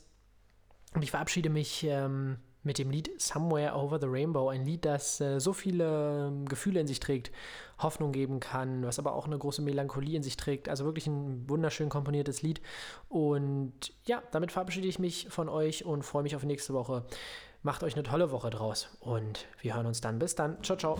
Und 0.94 1.04
ich 1.04 1.12
verabschiede 1.12 1.50
mich 1.50 1.86
ähm, 1.86 2.36
mit 2.66 2.78
dem 2.80 2.90
Lied 2.90 3.10
Somewhere 3.22 3.76
Over 3.76 4.00
the 4.00 4.08
Rainbow. 4.08 4.50
Ein 4.50 4.66
Lied, 4.66 4.84
das 4.84 5.22
äh, 5.22 5.40
so 5.40 5.54
viele 5.54 6.28
äh, 6.28 6.46
Gefühle 6.46 6.80
in 6.80 6.88
sich 6.88 7.00
trägt, 7.00 7.32
Hoffnung 7.80 8.12
geben 8.12 8.40
kann, 8.40 8.84
was 8.86 9.00
aber 9.00 9.14
auch 9.14 9.26
eine 9.26 9.38
große 9.38 9.62
Melancholie 9.62 10.18
in 10.18 10.24
sich 10.24 10.36
trägt. 10.36 10.68
Also 10.68 10.84
wirklich 10.84 11.08
ein 11.08 11.48
wunderschön 11.50 11.90
komponiertes 11.90 12.42
Lied. 12.42 12.62
Und 13.08 13.94
ja, 14.06 14.22
damit 14.32 14.52
verabschiede 14.52 14.88
ich 14.88 15.00
mich 15.00 15.28
von 15.30 15.48
euch 15.48 15.86
und 15.86 16.04
freue 16.04 16.24
mich 16.24 16.36
auf 16.36 16.44
nächste 16.44 16.74
Woche. 16.74 17.06
Macht 17.62 17.84
euch 17.84 17.94
eine 17.94 18.04
tolle 18.04 18.32
Woche 18.32 18.50
draus 18.50 18.90
und 19.00 19.48
wir 19.62 19.76
hören 19.76 19.86
uns 19.88 20.02
dann. 20.02 20.20
Bis 20.20 20.36
dann. 20.36 20.62
Ciao, 20.64 20.78
ciao. 20.78 21.00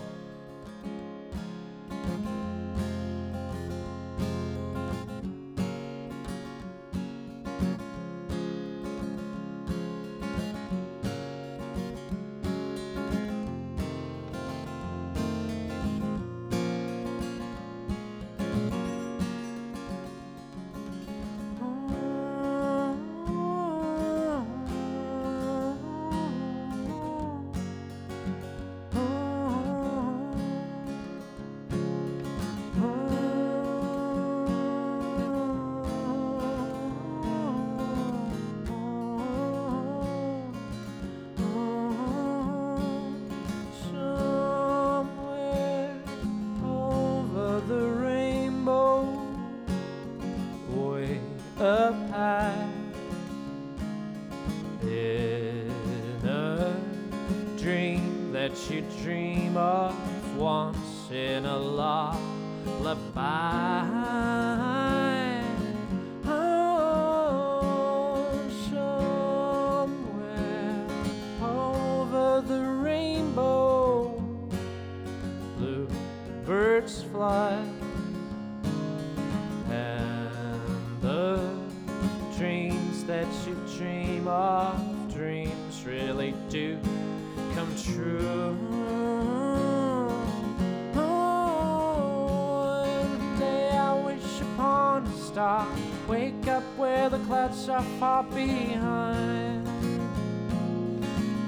that 58.36 58.70
you 58.70 58.82
dream 59.02 59.56
of 59.56 59.96
once 60.36 61.10
in 61.10 61.46
a 61.46 61.56
lullaby. 61.56 63.00
Oh, 66.26 67.48
somewhere 68.68 69.96
over 71.40 72.42
the 72.46 72.60
rainbow, 72.60 74.22
blue 75.56 75.88
birds 76.44 77.04
fly, 77.04 77.58
and 79.70 81.00
the 81.00 81.40
dreams 82.36 83.02
that 83.04 83.26
you 83.46 83.56
dream 83.78 84.28
of, 84.28 84.78
dreams 85.14 85.86
really 85.86 86.34
do 86.50 86.78
wake 96.08 96.48
up 96.48 96.62
where 96.76 97.08
the 97.08 97.18
clouds 97.20 97.68
are 97.68 97.82
far 97.98 98.22
behind. 98.24 99.64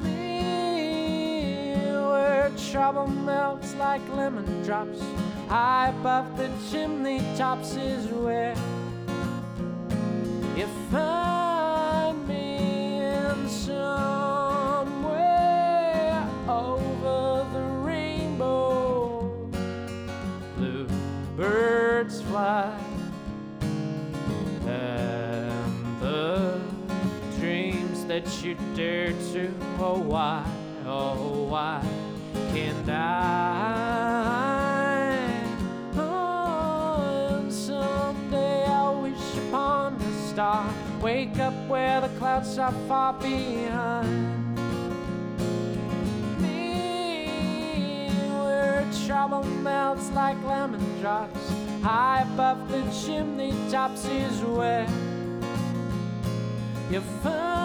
Me, 0.02 1.74
where 2.10 2.50
trouble 2.70 3.06
melts 3.06 3.74
like 3.74 4.06
lemon 4.10 4.62
drops, 4.62 5.00
high 5.48 5.88
above 5.88 6.36
the 6.36 6.50
chimney 6.70 7.20
tops 7.36 7.76
is 7.76 8.06
where 8.08 8.54
you 10.56 10.66
find 10.90 12.26
me 12.26 12.98
in 13.00 13.48
somewhere 13.48 14.07
that 28.20 28.44
you 28.44 28.56
dare 28.74 29.12
to. 29.32 29.48
Oh, 29.78 30.00
why, 30.00 30.44
oh, 30.84 31.44
why 31.44 31.80
can't 32.52 32.88
I? 32.88 34.18
Oh, 35.94 37.38
and 37.38 37.52
someday 37.52 38.64
I'll 38.64 39.02
wish 39.02 39.36
upon 39.46 39.94
a 39.94 40.12
star. 40.28 40.68
Wake 41.00 41.38
up 41.38 41.54
where 41.68 42.00
the 42.00 42.08
clouds 42.18 42.58
are 42.58 42.72
far 42.88 43.12
behind. 43.12 44.56
Me, 46.40 48.08
where 48.42 48.84
trouble 49.06 49.44
melts 49.44 50.10
like 50.10 50.42
lemon 50.42 50.82
drops. 51.00 51.52
High 51.82 52.22
above 52.22 52.68
the 52.68 52.82
chimney 52.90 53.54
tops 53.70 54.04
is 54.06 54.42
where 54.42 54.88
you 56.90 57.00
find 57.22 57.57